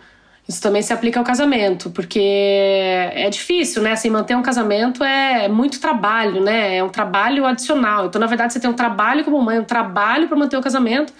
Isso 0.48 0.62
também 0.62 0.80
se 0.80 0.94
aplica 0.94 1.18
ao 1.20 1.24
casamento, 1.24 1.90
porque 1.90 2.18
é 2.18 3.28
difícil, 3.28 3.82
né? 3.82 3.92
Assim, 3.92 4.08
manter 4.08 4.34
um 4.34 4.42
casamento 4.42 5.04
é 5.04 5.46
muito 5.46 5.78
trabalho, 5.78 6.42
né? 6.42 6.76
É 6.76 6.82
um 6.82 6.88
trabalho 6.88 7.44
adicional. 7.44 8.06
Então, 8.06 8.18
na 8.18 8.26
verdade, 8.26 8.54
você 8.54 8.61
tem 8.61 8.70
um 8.70 8.74
trabalho 8.74 9.24
como 9.24 9.42
mãe, 9.42 9.58
um 9.58 9.64
trabalho 9.64 10.26
para 10.26 10.38
manter 10.38 10.56
o 10.56 10.62
casamento 10.62 11.12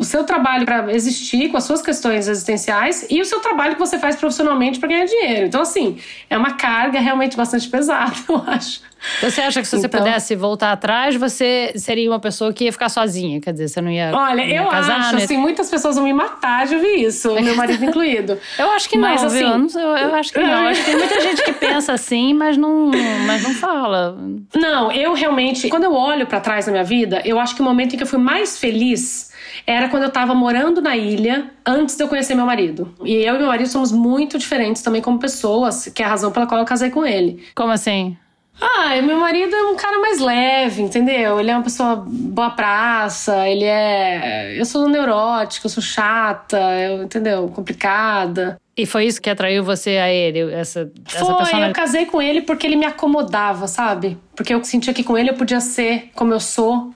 o 0.00 0.04
seu 0.04 0.24
trabalho 0.24 0.64
para 0.64 0.90
existir 0.94 1.50
com 1.50 1.58
as 1.58 1.64
suas 1.64 1.82
questões 1.82 2.26
existenciais 2.26 3.06
e 3.10 3.20
o 3.20 3.24
seu 3.26 3.38
trabalho 3.40 3.74
que 3.74 3.78
você 3.78 3.98
faz 3.98 4.16
profissionalmente 4.16 4.80
para 4.80 4.88
ganhar 4.88 5.04
dinheiro. 5.04 5.44
Então, 5.44 5.60
assim, 5.60 5.98
é 6.30 6.38
uma 6.38 6.52
carga 6.52 6.98
realmente 6.98 7.36
bastante 7.36 7.68
pesada, 7.68 8.14
eu 8.26 8.42
acho. 8.46 8.80
Então, 9.18 9.30
você 9.30 9.42
acha 9.42 9.60
que 9.60 9.68
se 9.68 9.78
você 9.78 9.86
então, 9.86 10.00
pudesse 10.00 10.34
voltar 10.34 10.72
atrás, 10.72 11.16
você 11.16 11.72
seria 11.76 12.10
uma 12.10 12.18
pessoa 12.18 12.50
que 12.50 12.64
ia 12.64 12.72
ficar 12.72 12.88
sozinha? 12.88 13.40
Quer 13.42 13.52
dizer, 13.52 13.68
você 13.68 13.80
não 13.82 13.90
ia. 13.90 14.10
Olha, 14.14 14.36
não 14.36 14.44
ia 14.44 14.56
eu 14.56 14.68
casar, 14.68 15.00
acho, 15.00 15.16
né? 15.16 15.24
assim, 15.24 15.36
muitas 15.36 15.70
pessoas 15.70 15.96
vão 15.96 16.04
me 16.04 16.12
matar 16.14 16.66
de 16.66 16.76
ouvir 16.76 17.04
isso, 17.04 17.34
meu 17.34 17.54
marido 17.54 17.84
incluído. 17.84 18.38
eu 18.58 18.70
acho 18.72 18.88
que 18.88 18.96
não, 18.96 19.08
mas, 19.08 19.22
assim, 19.22 19.42
eu, 19.78 19.80
eu 19.80 20.14
acho 20.14 20.32
que 20.32 20.38
não. 20.38 20.66
acho 20.66 20.80
que 20.80 20.86
tem 20.86 20.96
muita 20.98 21.20
gente 21.20 21.42
que 21.44 21.52
pensa 21.52 21.92
assim, 21.92 22.32
mas 22.32 22.56
não, 22.56 22.90
mas 23.26 23.42
não 23.42 23.54
fala. 23.54 24.16
Não, 24.54 24.90
eu 24.90 25.12
realmente, 25.12 25.68
quando 25.68 25.84
eu 25.84 25.92
olho 25.92 26.26
para 26.26 26.40
trás 26.40 26.64
na 26.66 26.72
minha 26.72 26.84
vida, 26.84 27.20
eu 27.22 27.38
acho 27.38 27.54
que 27.54 27.60
o 27.60 27.64
momento 27.64 27.94
em 27.94 27.96
que 27.98 28.02
eu 28.02 28.06
fui 28.06 28.18
mais 28.18 28.58
feliz 28.58 29.29
era 29.66 29.88
quando 29.88 30.02
eu 30.04 30.08
estava 30.08 30.34
morando 30.34 30.80
na 30.80 30.96
ilha 30.96 31.50
antes 31.66 31.96
de 31.96 32.02
eu 32.02 32.08
conhecer 32.08 32.34
meu 32.34 32.46
marido. 32.46 32.94
E 33.04 33.14
eu 33.14 33.34
e 33.34 33.38
meu 33.38 33.48
marido 33.48 33.68
somos 33.68 33.92
muito 33.92 34.38
diferentes 34.38 34.82
também 34.82 35.02
como 35.02 35.18
pessoas, 35.18 35.86
que 35.86 36.02
é 36.02 36.06
a 36.06 36.08
razão 36.08 36.30
pela 36.30 36.46
qual 36.46 36.60
eu 36.60 36.66
casei 36.66 36.90
com 36.90 37.04
ele. 37.04 37.44
Como 37.54 37.72
assim? 37.72 38.16
Ah, 38.60 39.00
meu 39.00 39.18
marido 39.18 39.56
é 39.56 39.62
um 39.62 39.76
cara 39.76 39.98
mais 40.00 40.20
leve, 40.20 40.82
entendeu? 40.82 41.40
Ele 41.40 41.50
é 41.50 41.54
uma 41.54 41.62
pessoa 41.62 42.04
boa 42.06 42.50
praça, 42.50 43.48
ele 43.48 43.64
é. 43.64 44.54
Eu 44.58 44.66
sou 44.66 44.86
neurótica, 44.86 45.66
eu 45.66 45.70
sou 45.70 45.82
chata, 45.82 46.58
eu, 46.58 47.02
entendeu? 47.02 47.48
Complicada. 47.48 48.60
E 48.76 48.84
foi 48.84 49.06
isso 49.06 49.20
que 49.20 49.30
atraiu 49.30 49.64
você 49.64 49.96
a 49.96 50.10
ele, 50.10 50.52
essa, 50.52 50.90
essa 51.06 51.24
foi, 51.24 51.34
personalidade? 51.34 51.70
eu 51.70 51.74
casei 51.74 52.06
com 52.06 52.20
ele 52.20 52.42
porque 52.42 52.66
ele 52.66 52.76
me 52.76 52.86
acomodava, 52.86 53.66
sabe? 53.66 54.16
Porque 54.34 54.52
eu 54.52 54.62
sentia 54.62 54.92
que 54.92 55.02
com 55.02 55.16
ele 55.16 55.30
eu 55.30 55.34
podia 55.34 55.60
ser 55.60 56.10
como 56.14 56.32
eu 56.32 56.40
sou, 56.40 56.90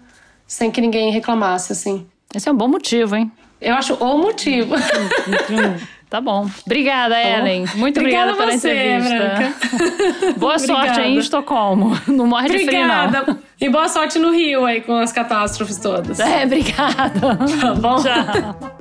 sem 0.46 0.70
que 0.70 0.80
ninguém 0.80 1.10
reclamasse, 1.10 1.72
assim. 1.72 2.06
Esse 2.34 2.48
é 2.48 2.52
um 2.52 2.56
bom 2.56 2.68
motivo, 2.68 3.16
hein? 3.16 3.30
Eu 3.60 3.74
acho 3.74 3.94
o 3.94 4.18
motivo. 4.18 4.74
Tá 6.14 6.20
bom. 6.20 6.48
Obrigada, 6.64 7.20
Ellen. 7.20 7.66
Muito 7.74 7.98
obrigada, 7.98 8.34
obrigada 8.34 8.36
pela 8.36 8.56
você, 8.56 8.94
entrevista. 8.94 10.38
Boa 10.38 10.60
sorte 10.60 11.00
aí 11.00 11.16
em 11.16 11.18
Estocolmo. 11.18 11.98
Não 12.06 12.28
morre 12.28 12.50
de 12.50 12.64
frio, 12.64 12.86
não. 12.86 13.36
E 13.60 13.68
boa 13.68 13.88
sorte 13.88 14.16
no 14.16 14.30
Rio 14.30 14.64
aí 14.64 14.80
com 14.80 14.94
as 14.94 15.10
catástrofes 15.10 15.76
todas. 15.78 16.20
É, 16.20 16.44
obrigada. 16.44 17.36
Tá 17.60 17.74
bom? 17.74 17.96
Tchau. 17.96 18.76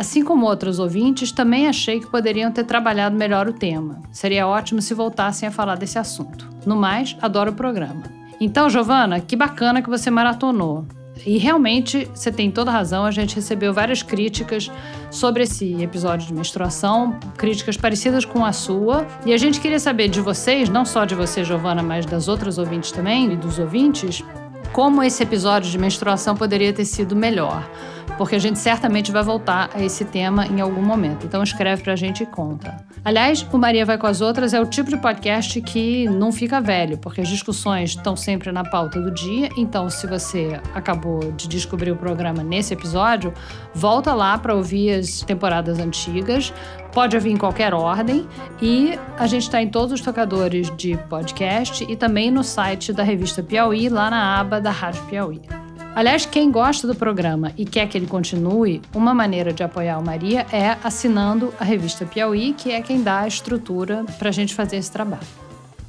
Assim 0.01 0.25
como 0.25 0.47
outros 0.47 0.79
ouvintes, 0.79 1.31
também 1.31 1.69
achei 1.69 2.01
que 2.01 2.07
poderiam 2.07 2.51
ter 2.51 2.65
trabalhado 2.65 3.15
melhor 3.15 3.47
o 3.47 3.53
tema. 3.53 4.01
Seria 4.11 4.47
ótimo 4.47 4.81
se 4.81 4.95
voltassem 4.95 5.47
a 5.47 5.53
falar 5.53 5.77
desse 5.77 5.99
assunto. 5.99 6.49
No 6.65 6.75
mais, 6.75 7.15
adoro 7.21 7.51
o 7.51 7.55
programa. 7.55 8.05
Então, 8.41 8.71
Giovana, 8.71 9.21
que 9.21 9.37
bacana 9.37 9.83
que 9.83 9.91
você 9.91 10.11
maratonou. 10.11 10.87
E 11.27 11.37
realmente 11.37 12.09
você 12.15 12.33
tem 12.33 12.51
toda 12.51 12.71
razão, 12.71 13.05
a 13.05 13.11
gente 13.11 13.37
recebeu 13.37 13.75
várias 13.75 14.03
críticas 14.03 14.73
sobre 15.11 15.43
esse 15.43 15.83
episódio 15.83 16.29
de 16.29 16.33
menstruação, 16.33 17.21
críticas 17.37 17.77
parecidas 17.77 18.25
com 18.25 18.43
a 18.43 18.55
sua. 18.55 19.07
E 19.27 19.35
a 19.35 19.37
gente 19.37 19.61
queria 19.61 19.79
saber 19.79 20.09
de 20.09 20.23
vocês, 20.23 20.71
não 20.71 20.87
só 20.87 21.05
de 21.05 21.15
você, 21.15 21.45
Giovana, 21.45 21.83
mas 21.83 22.07
das 22.07 22.27
outras 22.27 22.57
ouvintes 22.57 22.91
também 22.91 23.35
e 23.35 23.37
dos 23.37 23.59
ouvintes, 23.59 24.25
como 24.73 25.03
esse 25.03 25.23
episódio 25.23 25.71
de 25.71 25.77
menstruação 25.77 26.35
poderia 26.35 26.73
ter 26.73 26.87
sido 26.87 27.15
melhor 27.15 27.69
porque 28.17 28.37
a 28.37 28.39
gente 28.39 28.59
certamente 28.59 29.11
vai 29.11 29.23
voltar 29.23 29.71
a 29.75 29.83
esse 29.83 30.05
tema 30.05 30.47
em 30.47 30.61
algum 30.61 30.83
momento. 30.83 31.27
Então 31.27 31.43
escreve 31.43 31.83
pra 31.83 31.97
gente 31.97 32.23
e 32.23 32.27
conta. 32.27 32.85
Aliás, 33.05 33.47
o 33.51 33.57
Maria 33.57 33.87
Vai 33.87 33.97
com 33.97 34.07
as 34.07 34.21
Outras 34.21 34.53
é 34.53 34.61
o 34.61 34.67
tipo 34.67 34.91
de 34.91 34.97
podcast 34.97 35.61
que 35.63 36.07
não 36.09 36.31
fica 36.31 36.61
velho, 36.61 36.99
porque 36.99 37.21
as 37.21 37.29
discussões 37.29 37.91
estão 37.91 38.15
sempre 38.15 38.53
na 38.53 38.63
pauta 38.63 39.01
do 39.01 39.11
dia. 39.11 39.49
Então, 39.57 39.89
se 39.89 40.07
você 40.07 40.61
acabou 40.75 41.33
de 41.33 41.49
descobrir 41.49 41.91
o 41.91 41.97
programa 41.97 42.43
nesse 42.43 42.75
episódio, 42.75 43.33
volta 43.75 44.13
lá 44.13 44.37
para 44.37 44.55
ouvir 44.55 44.93
as 44.93 45.23
temporadas 45.23 45.79
antigas. 45.79 46.53
Pode 46.93 47.17
ouvir 47.17 47.31
em 47.31 47.37
qualquer 47.37 47.73
ordem 47.73 48.27
e 48.61 48.99
a 49.17 49.27
gente 49.27 49.43
está 49.43 49.63
em 49.63 49.69
todos 49.69 49.93
os 49.93 50.01
tocadores 50.01 50.71
de 50.77 50.97
podcast 51.09 51.87
e 51.89 51.97
também 51.97 52.31
no 52.31 52.43
site 52.43 52.93
da 52.93 53.03
revista 53.03 53.43
Piauí, 53.43 53.89
lá 53.89 54.11
na 54.11 54.39
aba 54.39 54.61
da 54.61 54.71
Rádio 54.71 55.03
Piauí. 55.05 55.60
Aliás, 55.95 56.25
quem 56.25 56.53
gosta 56.53 56.87
do 56.87 56.95
programa 56.95 57.53
e 57.59 57.65
quer 57.65 57.89
que 57.89 57.99
ele 57.99 58.07
continue, 58.07 58.81
uma 58.95 59.13
maneira 59.13 59.53
de 59.53 59.63
apoiar 59.63 59.99
o 59.99 60.05
Maria 60.05 60.47
é 60.53 60.77
assinando 60.85 61.53
a 61.59 61.65
revista 61.65 62.07
Piauí, 62.07 62.55
que 62.55 62.71
é 62.71 62.81
quem 62.81 63.03
dá 63.03 63.21
a 63.21 63.29
estrutura 63.29 64.05
para 64.19 64.29
a 64.29 64.33
gente 64.33 64.55
fazer 64.55 64.77
esse 64.77 64.91
trabalho. 64.91 65.27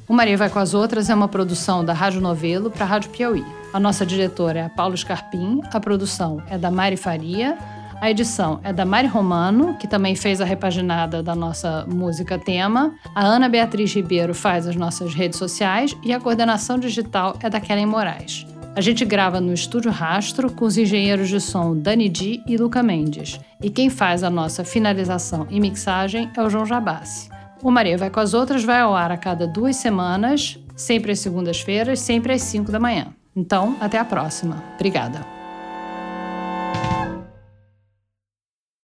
O 0.08 0.12
Maria 0.12 0.36
Vai 0.36 0.50
com 0.50 0.58
as 0.58 0.74
Outras 0.74 1.08
é 1.08 1.14
uma 1.14 1.28
produção 1.28 1.84
da 1.84 1.92
Rádio 1.92 2.20
Novelo 2.20 2.68
para 2.70 2.84
a 2.84 2.88
Rádio 2.88 3.10
Piauí. 3.10 3.44
A 3.72 3.78
nossa 3.78 4.04
diretora 4.04 4.58
é 4.58 4.64
a 4.64 4.68
Paulo 4.68 4.96
Scarpim, 4.96 5.60
a 5.72 5.80
produção 5.80 6.42
é 6.48 6.58
da 6.58 6.70
Mari 6.70 6.96
Faria, 6.96 7.56
a 8.00 8.10
edição 8.10 8.58
é 8.64 8.72
da 8.72 8.84
Mari 8.84 9.06
Romano, 9.06 9.76
que 9.78 9.86
também 9.86 10.16
fez 10.16 10.40
a 10.40 10.44
repaginada 10.44 11.22
da 11.22 11.36
nossa 11.36 11.86
música 11.86 12.36
tema. 12.36 12.92
A 13.14 13.24
Ana 13.24 13.48
Beatriz 13.48 13.94
Ribeiro 13.94 14.34
faz 14.34 14.66
as 14.66 14.74
nossas 14.74 15.14
redes 15.14 15.38
sociais 15.38 15.96
e 16.02 16.12
a 16.12 16.18
coordenação 16.18 16.76
digital 16.76 17.36
é 17.40 17.48
da 17.48 17.60
Kellen 17.60 17.86
Moraes. 17.86 18.51
A 18.74 18.80
gente 18.80 19.04
grava 19.04 19.38
no 19.38 19.52
Estúdio 19.52 19.90
Rastro 19.90 20.50
com 20.50 20.64
os 20.64 20.78
engenheiros 20.78 21.28
de 21.28 21.38
som 21.40 21.76
Dani 21.76 22.08
Di 22.08 22.42
e 22.46 22.56
Luca 22.56 22.82
Mendes. 22.82 23.38
E 23.62 23.68
quem 23.68 23.90
faz 23.90 24.24
a 24.24 24.30
nossa 24.30 24.64
finalização 24.64 25.46
e 25.50 25.60
mixagem 25.60 26.30
é 26.34 26.42
o 26.42 26.48
João 26.48 26.64
Jabassi. 26.64 27.28
O 27.62 27.70
Maria 27.70 27.98
Vai 27.98 28.08
com 28.08 28.20
as 28.20 28.32
Outras 28.32 28.64
vai 28.64 28.80
ao 28.80 28.96
ar 28.96 29.12
a 29.12 29.18
cada 29.18 29.46
duas 29.46 29.76
semanas, 29.76 30.58
sempre 30.74 31.12
às 31.12 31.20
segundas-feiras, 31.20 32.00
sempre 32.00 32.32
às 32.32 32.40
5 32.42 32.72
da 32.72 32.80
manhã. 32.80 33.08
Então, 33.36 33.76
até 33.78 33.98
a 33.98 34.04
próxima. 34.04 34.62
Obrigada. 34.74 35.31